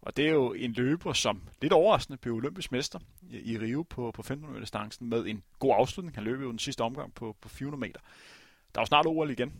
[0.00, 2.98] Og det er jo en løber, som lidt overraskende blev olympisk mester
[3.30, 6.14] i i Rio på, på 1500 meter distancen med en god afslutning.
[6.14, 8.00] Han løb jo den sidste omgang på, på 400 meter.
[8.74, 9.54] Der er jo snart OL igen.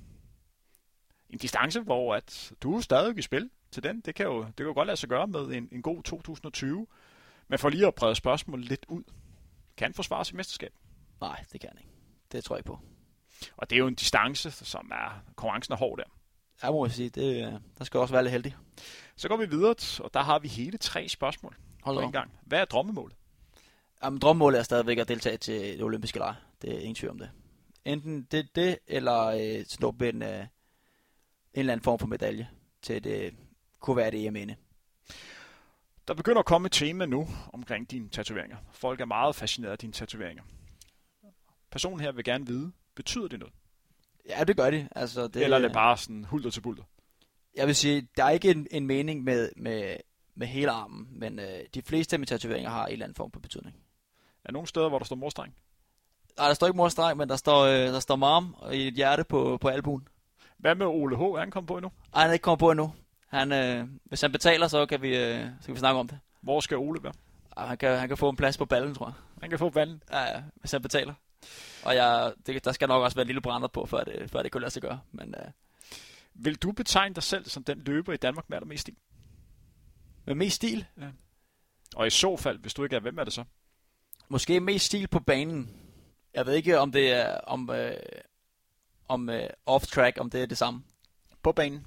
[1.31, 4.01] En distance, hvor at du er stadig i spil til den.
[4.01, 6.87] Det kan jo, det kan jo godt lade sig gøre med en, en god 2020.
[7.49, 9.03] Men for lige at brede spørgsmålet lidt ud.
[9.77, 10.73] Kan han forsvare sit mesterskab?
[11.21, 11.91] Nej, det kan han ikke.
[12.33, 12.81] Det tror jeg ikke på.
[13.57, 16.16] Og det er jo en distance, som er konkurrencen er hård der.
[16.63, 18.57] Jeg må sige, det, øh, der skal også være lidt heldig.
[19.17, 22.31] Så går vi videre, og der har vi hele tre spørgsmål Hold på en gang.
[22.43, 23.17] Hvad er drømmemålet?
[24.05, 26.35] Jamen, drømmemålet er stadigvæk at deltage til det olympiske lege.
[26.63, 27.31] Det er ingen tvivl om det.
[27.85, 30.47] Enten det, det eller øh, snuppe en, øh, en
[31.55, 32.49] eller anden form for medalje
[32.83, 33.35] til det
[33.81, 34.51] kunne være det EM
[36.09, 38.57] Der begynder at komme et tema nu omkring dine tatoveringer.
[38.73, 40.43] Folk er meget fascineret af dine tatoveringer.
[41.71, 43.55] Personen her vil gerne vide, betyder det noget?
[44.29, 44.89] Ja, det gør de.
[44.97, 46.83] Altså, det, Eller er det bare sådan hulter til bulter?
[47.55, 49.97] Jeg vil sige, der er ikke en, en mening med, med,
[50.35, 53.33] med hele armen, men øh, de fleste af mine tatoveringer har en eller anden form
[53.33, 53.77] for betydning.
[54.45, 55.55] Er der nogle steder, hvor der står morstreng?
[56.39, 59.25] Nej, der står ikke morstreng, men der står, øh, der står marm og et hjerte
[59.25, 60.09] på, på albuen.
[60.59, 61.21] Hvad med Ole H?
[61.21, 61.91] Er han kommet på endnu?
[62.15, 62.93] Ej, han er ikke kommet på endnu.
[63.29, 66.19] Han, øh, hvis han betaler, så kan, vi, øh, så kan vi snakke om det.
[66.41, 67.13] Hvor skal Ole være?
[67.57, 69.15] Ej, han, kan, han kan få en plads på ballen, tror jeg.
[69.41, 70.03] Han kan få valgen.
[70.13, 71.15] Ja, ja, hvis han betaler.
[71.85, 74.43] Og jeg, det, der skal nok også være en lille brænder på, før det, før
[74.43, 75.01] det kunne lade sig gøre.
[75.13, 75.51] Men øh,
[76.35, 78.97] Vil du betegne dig selv som den løber i Danmark med allermest stil?
[80.27, 80.87] med mest stil,
[81.97, 83.45] Og i så fald, hvis du ikke er, hvem er det så?
[84.29, 85.81] måske mest stil på banen.
[86.35, 87.97] Jeg ved ikke, om det er om, øh,
[89.09, 90.85] om øh, off-track, om det er det samme.
[91.43, 91.87] På banen.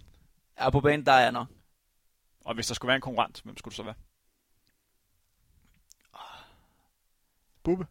[0.60, 1.48] Ja, på banen, der er jeg nok.
[2.46, 3.96] Og hvis der skulle være en konkurrent, hvem skulle du så være?
[7.64, 7.88] Bubbe?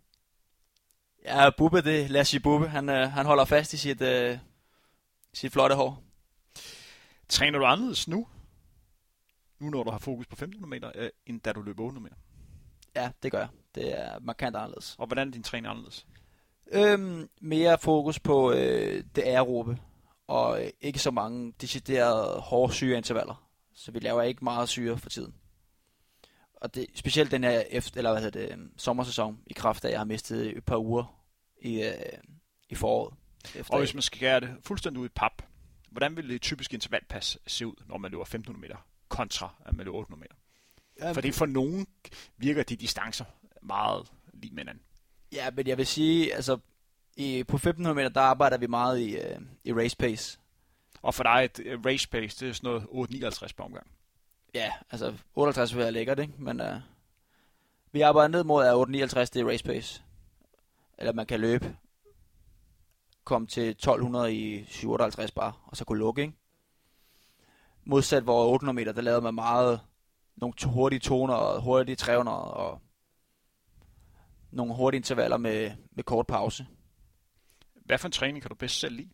[1.29, 2.68] Ja, Bubbe, det lad os sige Bubbe.
[2.68, 4.39] Han, øh, han holder fast i sit, øh,
[5.35, 6.03] sit flotte hår.
[7.29, 8.26] Træner du anderledes nu,
[9.59, 12.16] nu når du har fokus på 1500 meter, øh, end da du løber 800 meter?
[12.97, 13.49] Ja, det gør jeg.
[13.74, 14.97] Det er markant anderledes.
[14.99, 16.07] Og hvordan er din træning anderledes?
[16.72, 19.79] Øhm, mere fokus på øh, det aerobe,
[20.26, 23.49] og øh, ikke så mange deciderede hårde syreintervaller.
[23.74, 25.35] Så vi laver ikke meget syre for tiden.
[26.55, 29.89] Og det, specielt den her efter, eller hvad hedder det, øhm, sommersæson, i kraft af,
[29.89, 31.18] at jeg har mistet et par uger
[31.61, 31.93] i, øh,
[32.69, 33.15] i foråret.
[33.55, 35.43] Efter Og hvis man skal gøre det fuldstændig ud i pap,
[35.91, 39.85] hvordan vil det typiske intervalpas se ud, når man løber 1500 meter, kontra at man
[39.85, 40.35] løber 800 meter?
[41.01, 41.87] ja, Fordi for nogen
[42.37, 43.25] virker de distancer
[43.63, 44.83] meget lige med hinanden.
[45.33, 46.59] Ja, men jeg vil sige, altså
[47.17, 50.39] i, på 1500 meter, der arbejder vi meget i, øh, i race pace.
[51.03, 53.87] Og for dig et øh, race pace, det er sådan noget 8,59 på omgang.
[54.55, 56.33] Ja, altså 58 vil være lækkert, ikke?
[56.39, 56.81] Men øh,
[57.93, 60.03] vi arbejder ned mod, at 859 det er race pace.
[60.99, 61.76] Eller man kan løbe,
[63.24, 66.34] komme til 1200 i 758 bare, og så kunne lukke, ikke?
[67.84, 69.80] Modsat hvor 800 meter, der lavede man meget
[70.36, 72.80] nogle hurtige toner og hurtige 300 og
[74.51, 76.66] nogle hurtige intervaller med, med kort pause.
[77.74, 79.11] Hvad for en træning kan du bedst selv lide?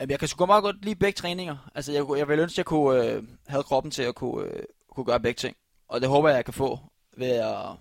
[0.00, 1.70] Jamen, jeg kan sgu meget godt lide begge træninger.
[1.74, 4.62] Altså, jeg, jeg vil ønske, at jeg kunne øh, have kroppen til at kunne, øh,
[4.90, 5.56] kunne gøre begge ting.
[5.88, 6.78] Og det håber jeg, jeg kan få
[7.16, 7.76] ved at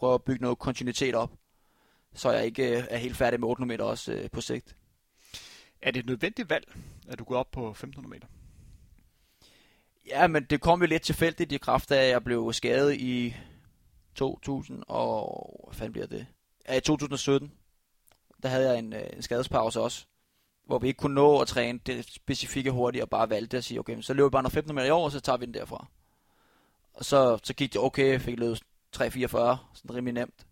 [0.00, 1.30] prøve at bygge noget kontinuitet op.
[2.14, 4.76] Så jeg ikke øh, er helt færdig med 800 meter også øh, på sigt.
[5.82, 6.72] Er det et nødvendigt valg,
[7.08, 8.26] at du går op på 1500 meter?
[10.06, 13.34] Ja, men det kom jo lidt tilfældigt i kraft af, at jeg blev skadet i
[14.14, 15.64] 2000 og...
[15.68, 16.26] Hvad fanden bliver det?
[16.68, 17.52] Ja, i 2017.
[18.42, 20.06] Der havde jeg en, øh, en skadespause også.
[20.66, 23.80] Hvor vi ikke kunne nå at træne det specifikke hurtigt, og bare valgte at sige,
[23.80, 25.54] okay, så løber vi bare noget 15 meter i år, og så tager vi den
[25.54, 25.86] derfra.
[26.94, 28.62] Og så, så gik det okay, jeg fik løbet
[28.96, 29.02] 3.44,
[29.74, 30.46] sådan rimelig nemt.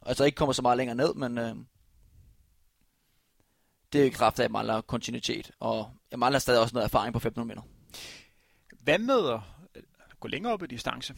[0.00, 1.56] Og altså ikke kommer så meget længere ned, men øh,
[3.92, 6.84] det er i kraft af, at jeg mangler kontinuitet, og jeg mangler stadig også noget
[6.84, 7.68] erfaring på 1500 meter.
[8.82, 9.40] Hvad med at
[9.74, 9.82] øh,
[10.20, 11.14] gå længere op i distance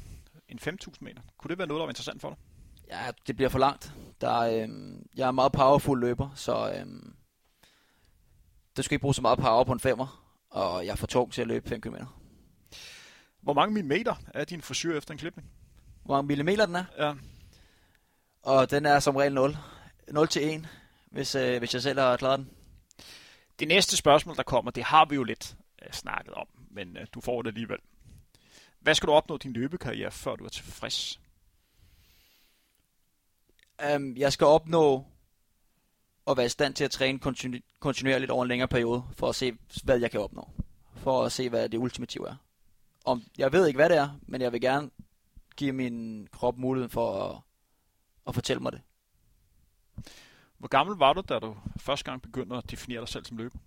[0.48, 1.22] end 5.000 meter?
[1.38, 2.38] Kunne det være noget, der var interessant for dig?
[2.90, 3.92] Ja, det bliver for langt.
[4.20, 7.16] Der er, øhm, jeg er meget powerful løber, så øhm,
[8.76, 11.32] der skal ikke bruge så meget power på en femmer, og jeg er for tung
[11.32, 11.94] til at løbe 5 km.
[13.40, 15.50] Hvor mange millimeter er din frisyr efter en klipning?
[16.06, 16.84] Hvor mange millimeter den er?
[16.98, 17.14] Ja.
[18.42, 19.56] Og den er som regel 0.
[20.08, 20.68] 0 til 1,
[21.10, 22.50] hvis, øh, hvis jeg selv har klaret den.
[23.58, 27.06] Det næste spørgsmål, der kommer, det har vi jo lidt øh, snakket om, men øh,
[27.14, 27.78] du får det alligevel.
[28.80, 31.20] Hvad skal du opnå din løbekarriere, før du er tilfreds?
[33.94, 35.06] Um, jeg skal opnå
[36.26, 39.34] at være i stand til at træne kontinu- kontinuerligt over en længere periode, for at
[39.34, 39.52] se,
[39.84, 40.50] hvad jeg kan opnå.
[40.94, 42.36] For at se, hvad det ultimative er.
[43.04, 44.90] Om, jeg ved ikke, hvad det er, men jeg vil gerne
[45.56, 47.40] give min krop muligheden for at,
[48.26, 48.80] at fortælle mig det.
[50.58, 53.58] Hvor gammel var du, da du første gang begyndte at definere dig selv som løber?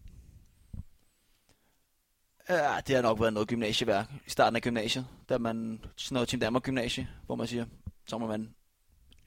[2.49, 6.29] Ja, det har nok været noget gymnasieværk i starten af gymnasiet, da man sådan noget
[6.29, 7.65] Team Danmark gymnasie, hvor man siger,
[8.07, 8.55] så må man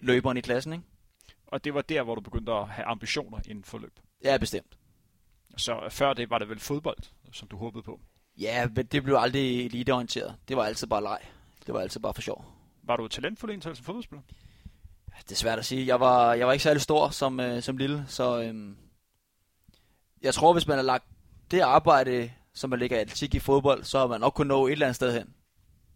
[0.00, 0.84] løberen i klassen, ikke?
[1.46, 4.00] Og det var der, hvor du begyndte at have ambitioner inden for løb.
[4.24, 4.78] Ja, bestemt.
[5.56, 6.98] Så før det var det vel fodbold,
[7.32, 8.00] som du håbede på.
[8.38, 10.36] Ja, men det blev aldrig eliteorienteret.
[10.48, 11.20] Det var altid bare leg.
[11.66, 12.51] Det var altid bare for sjov.
[12.82, 14.22] Var du talentfuld en som fodboldspiller?
[15.22, 15.86] Det er svært at sige.
[15.86, 18.76] Jeg var, jeg var ikke særlig stor som, øh, som lille, så øhm,
[20.22, 21.04] jeg tror, hvis man har lagt
[21.50, 24.66] det arbejde, som man lægger i atletik i fodbold, så har man nok kunnet nå
[24.66, 25.34] et eller andet sted hen.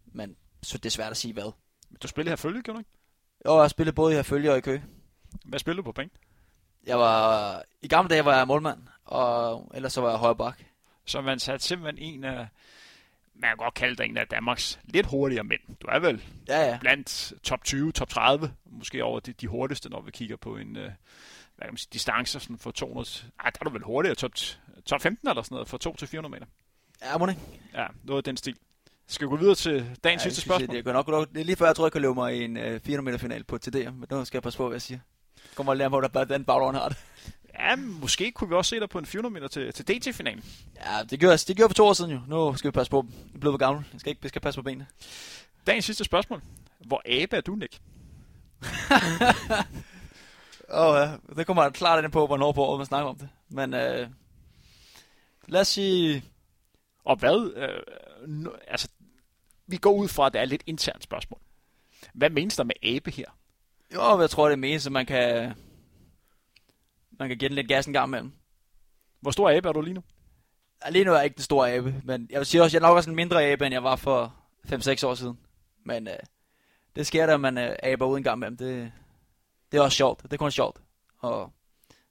[0.05, 1.51] Men så det er svært at sige hvad.
[1.89, 2.91] Men Du spillede her følge, gjorde du ikke?
[3.45, 4.83] Jeg har spillet både i Herfølge og i Køge.
[5.45, 6.11] Hvad spillede du på bænk?
[6.85, 10.63] Jeg var, I gamle dage var jeg målmand, og ellers så var jeg højre bak.
[11.05, 12.47] Så man satte simpelthen en af,
[13.41, 15.61] man kan godt kalde dig en af Danmarks lidt hurtigere mænd.
[15.81, 16.77] Du er vel Ja, ja.
[16.81, 20.75] blandt top 20, top 30, måske over de, de hurtigste, når vi kigger på en,
[20.77, 20.91] øh, hvad
[21.61, 23.07] kan man sige, distancer sådan for 200.
[23.39, 24.31] Ej, der er du vel hurtigere, top,
[24.85, 26.45] top 15 eller sådan noget, for 2 til 400 meter.
[27.01, 27.27] Ja, må?
[27.73, 28.55] Ja, noget af den stil.
[29.07, 30.75] Skal vi gå videre til dagens ja, sidste spørgsmål?
[30.75, 32.43] Det, det, nok, nok, det er lige før, jeg tror, jeg kan løbe mig i
[32.43, 34.81] en øh, 400 meter final på TD, men nu skal jeg passe på, hvad jeg
[34.81, 34.99] siger.
[35.55, 36.97] Kommer lige an på, hvordan den baggrund har det.
[37.59, 40.43] Ja, måske kunne vi også se dig på en 400 meter til, til DT-finalen.
[40.75, 42.19] Ja, det gjorde, jeg- det gjorde jeg for to år siden jo.
[42.27, 43.05] Nu skal vi passe på.
[43.27, 43.85] Jeg er blevet for gammel.
[43.93, 44.87] Jeg skal, ikke, jeg skal passe på benene.
[45.67, 46.41] Dagens sidste spørgsmål.
[46.85, 47.73] Hvor abe er du, Nick?
[50.69, 51.11] Åh, ja.
[51.35, 53.29] Det kommer klart ind på, hvornår på året man snakker om det.
[53.49, 54.07] Men øh,
[55.47, 56.23] lad os sige...
[57.05, 57.53] Og hvad?
[57.55, 58.87] Øh, nu, altså,
[59.67, 61.39] vi går ud fra, at det er et lidt internt spørgsmål.
[62.13, 63.25] Hvad menes der med abe her?
[63.93, 65.53] Jo, jeg tror, det er mest, at man kan...
[67.19, 68.31] Man kan give den lidt gas en gang imellem.
[69.21, 70.03] Hvor stor abe er du lige nu?
[70.89, 72.87] Lige nu er jeg ikke den store abe, men jeg vil sige også, at jeg
[72.87, 74.35] er nok også en mindre abe, end jeg var for
[74.67, 75.39] 5-6 år siden.
[75.85, 76.19] Men øh,
[76.95, 78.57] det sker der, at man øh, aber ud en gang med dem.
[78.57, 78.91] Det,
[79.71, 80.23] det er også sjovt.
[80.23, 80.81] Det er kun sjovt.
[81.19, 81.53] Og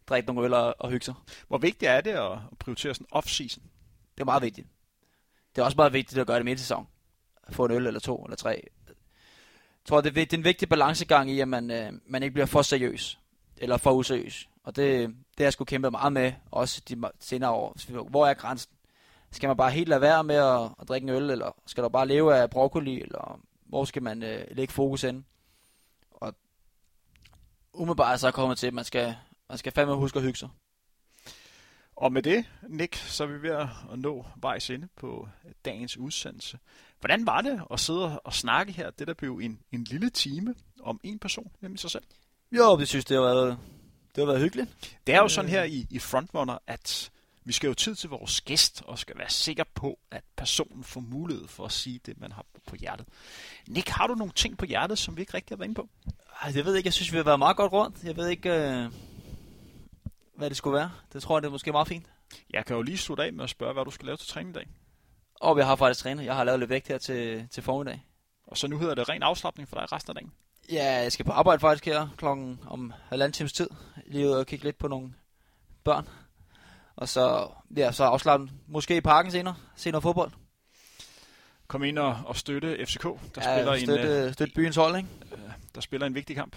[0.06, 1.14] drikke nogle øl og, og hygge sig.
[1.48, 3.62] Hvor vigtigt er det at prioritere sådan off-season?
[4.14, 4.68] Det er meget vigtigt.
[5.54, 6.86] Det er også meget vigtigt at gøre det midt i sæson.
[7.42, 8.68] At få en øl eller to eller tre.
[8.88, 12.32] Jeg tror, det er, det er en vigtig balancegang i, at man, øh, man ikke
[12.32, 13.18] bliver for seriøs.
[13.56, 14.48] Eller for useriøs.
[14.66, 17.76] Og det, det har jeg sgu kæmpet meget med, også de senere år.
[18.10, 18.72] Hvor er grænsen?
[19.30, 21.88] Skal man bare helt lade være med at, at drikke en øl, eller skal du
[21.88, 25.24] bare leve af broccoli, eller hvor skal man øh, lægge fokus ind?
[26.10, 26.34] Og
[27.72, 29.16] umiddelbart så kommer til, at man skal,
[29.48, 30.48] man skal fandme huske at hygge sig.
[31.96, 35.28] Og med det, Nick, så er vi ved at nå vejs inde på
[35.64, 36.58] dagens udsendelse.
[37.00, 38.90] Hvordan var det at sidde og snakke her?
[38.90, 42.04] Det der blev en, en lille time om en person, nemlig sig selv.
[42.52, 43.58] Jo, det synes det har været,
[44.16, 44.96] det har været hyggeligt.
[45.06, 47.10] Det er jo sådan her i, i Frontrunner, at
[47.44, 51.00] vi skal jo tid til vores gæst, og skal være sikker på, at personen får
[51.00, 53.06] mulighed for at sige det, man har på hjertet.
[53.68, 55.88] Nick, har du nogle ting på hjertet, som vi ikke rigtig har været inde på?
[56.54, 58.04] Jeg ved ikke, jeg synes, vi har været meget godt rundt.
[58.04, 58.92] Jeg ved ikke, øh,
[60.36, 60.90] hvad det skulle være.
[61.12, 62.06] Det tror jeg, det er måske meget fint.
[62.50, 64.50] Jeg kan jo lige slutte af med at spørge, hvad du skal lave til træning
[64.50, 64.66] i dag.
[65.40, 66.24] Og jeg har faktisk trænet.
[66.24, 68.02] Jeg har lavet lidt vægt her til, til formiddag.
[68.46, 70.32] Og så nu hedder det ren afslappning for dig resten af dagen?
[70.72, 73.68] Ja, jeg skal på arbejde faktisk her klokken om halvanden times tid.
[74.06, 75.14] Lige ud og kigge lidt på nogle
[75.84, 76.08] børn.
[76.96, 79.54] Og så, ja, så afslappe måske i parken senere.
[79.76, 80.30] Se noget fodbold.
[81.66, 84.96] Kom ind og, og støtte FCK, der ja, spiller støtte, en, uh, støtte byens hold,
[84.96, 85.08] ikke?
[85.74, 86.56] der spiller en vigtig kamp.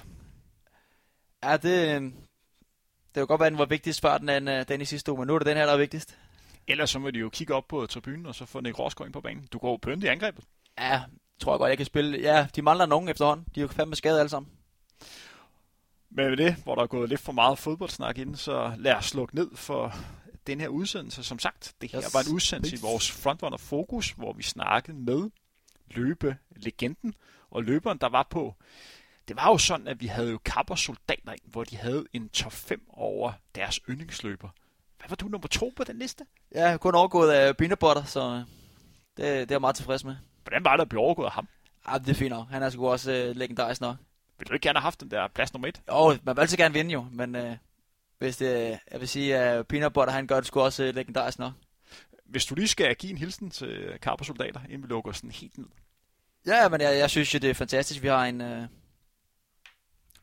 [1.43, 4.86] Ja, det, det kan godt være, at den var vigtigst før den, øh, den i
[4.86, 6.18] sidste uge, men nu er det den her, der er vigtigst.
[6.68, 9.14] Ellers så må de jo kigge op på tribunen, og så få Nick Rosgaard ind
[9.14, 9.47] på banen.
[9.51, 10.43] Du går jo pønt i angrebet.
[10.80, 11.01] Ja,
[11.39, 12.19] tror jeg godt, jeg kan spille.
[12.19, 13.45] Ja, de mangler nogen efterhånden.
[13.55, 14.51] De er jo fandme skadet alle sammen.
[16.09, 19.05] Men med det, hvor der er gået lidt for meget fodboldsnak ind, så lad os
[19.05, 19.93] slukke ned for
[20.47, 21.23] den her udsendelse.
[21.23, 22.13] Som sagt, det her yes.
[22.13, 25.29] var en udsendelse i vores Frontrunner Fokus, hvor vi snakkede med
[25.87, 27.13] løbelegenden
[27.51, 28.55] og løberen, der var på.
[29.27, 32.29] Det var jo sådan, at vi havde jo kapper soldater ind, hvor de havde en
[32.29, 34.49] top 5 over deres yndlingsløber.
[34.97, 36.25] Hvad var du nummer to på den liste?
[36.55, 38.43] Ja, kun overgået af Peanut så
[39.17, 40.15] det, det er jeg meget tilfreds med.
[40.49, 41.47] Hvordan var det at blive overgået af ham?
[41.87, 42.49] Ja, det er fint nok.
[42.49, 43.95] Han er sgu også uh, legendarisk nok.
[44.39, 45.81] Vil du ikke gerne have haft den der plads nummer et?
[45.89, 47.55] Jo, man vil altid gerne vinde jo, men uh,
[48.17, 51.39] hvis det, jeg vil sige, at Peanut Butter, han gør det sgu også uh, legendarisk
[51.39, 51.53] nok.
[52.25, 55.67] Hvis du lige skal give en hilsen til Karper-soldater, inden vi lukker sådan helt ned.
[56.45, 58.41] Ja, men jeg, jeg synes jo, det er fantastisk, vi har en...
[58.41, 58.65] Uh,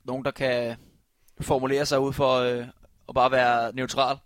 [0.04, 0.76] nogen, der kan
[1.40, 2.66] formulere sig ud for uh,
[3.08, 4.18] at bare være neutral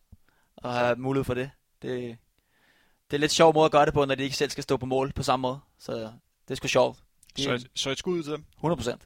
[0.56, 1.50] og have mulighed for det.
[1.82, 2.18] Det,
[3.10, 4.76] det er lidt sjov måde at gøre det på, når de ikke selv skal stå
[4.76, 5.60] på mål på samme måde.
[5.80, 6.98] Så det er sgu sjovt.
[7.36, 8.44] De, så, så et skud til dem?
[8.56, 9.02] 100 procent.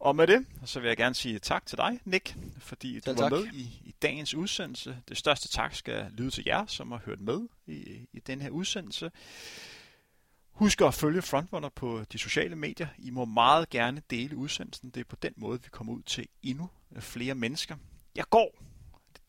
[0.00, 3.28] Og med det, så vil jeg gerne sige tak til dig, Nick, fordi du var
[3.28, 4.96] med i, i dagens udsendelse.
[5.08, 8.50] Det største tak skal lyde til jer, som har hørt med i, i den her
[8.50, 9.10] udsendelse.
[10.50, 12.86] Husk at følge Frontrunner på de sociale medier.
[12.98, 14.90] I må meget gerne dele udsendelsen.
[14.90, 16.70] Det er på den måde, vi kommer ud til endnu
[17.00, 17.76] flere mennesker.
[18.14, 18.62] Jeg går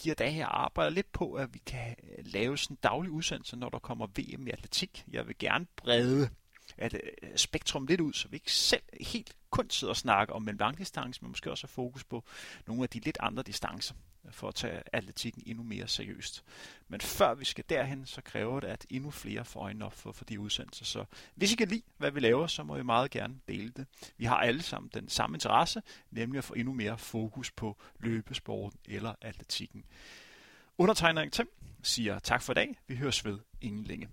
[0.04, 3.12] de her dage her arbejder lidt på, at vi kan øh, lave sådan en daglig
[3.12, 5.06] udsendelse, når der kommer VM i atletik.
[5.12, 6.30] Jeg vil gerne brede
[6.78, 7.00] at øh,
[7.36, 11.22] spektrum lidt ud, så vi ikke selv helt kun sidder og snakker om en langdistance,
[11.22, 12.24] men måske også har fokus på
[12.68, 13.96] nogle af de lidt andre distancer
[14.32, 16.44] for at tage atletikken endnu mere seriøst.
[16.88, 20.12] Men før vi skal derhen, så kræver det, at endnu flere får øjnene op for,
[20.12, 20.86] for de udsendelser.
[20.86, 21.06] Så
[21.36, 23.88] hvis I kan lide, hvad vi laver, så må I meget gerne dele det.
[24.18, 28.80] Vi har alle sammen den samme interesse, nemlig at få endnu mere fokus på løbesporten
[28.90, 29.84] eller atletikken.
[30.78, 31.50] Undertegner Tim
[31.84, 32.78] siger tak for i dag.
[32.88, 34.08] Vi høres ved ingen længe.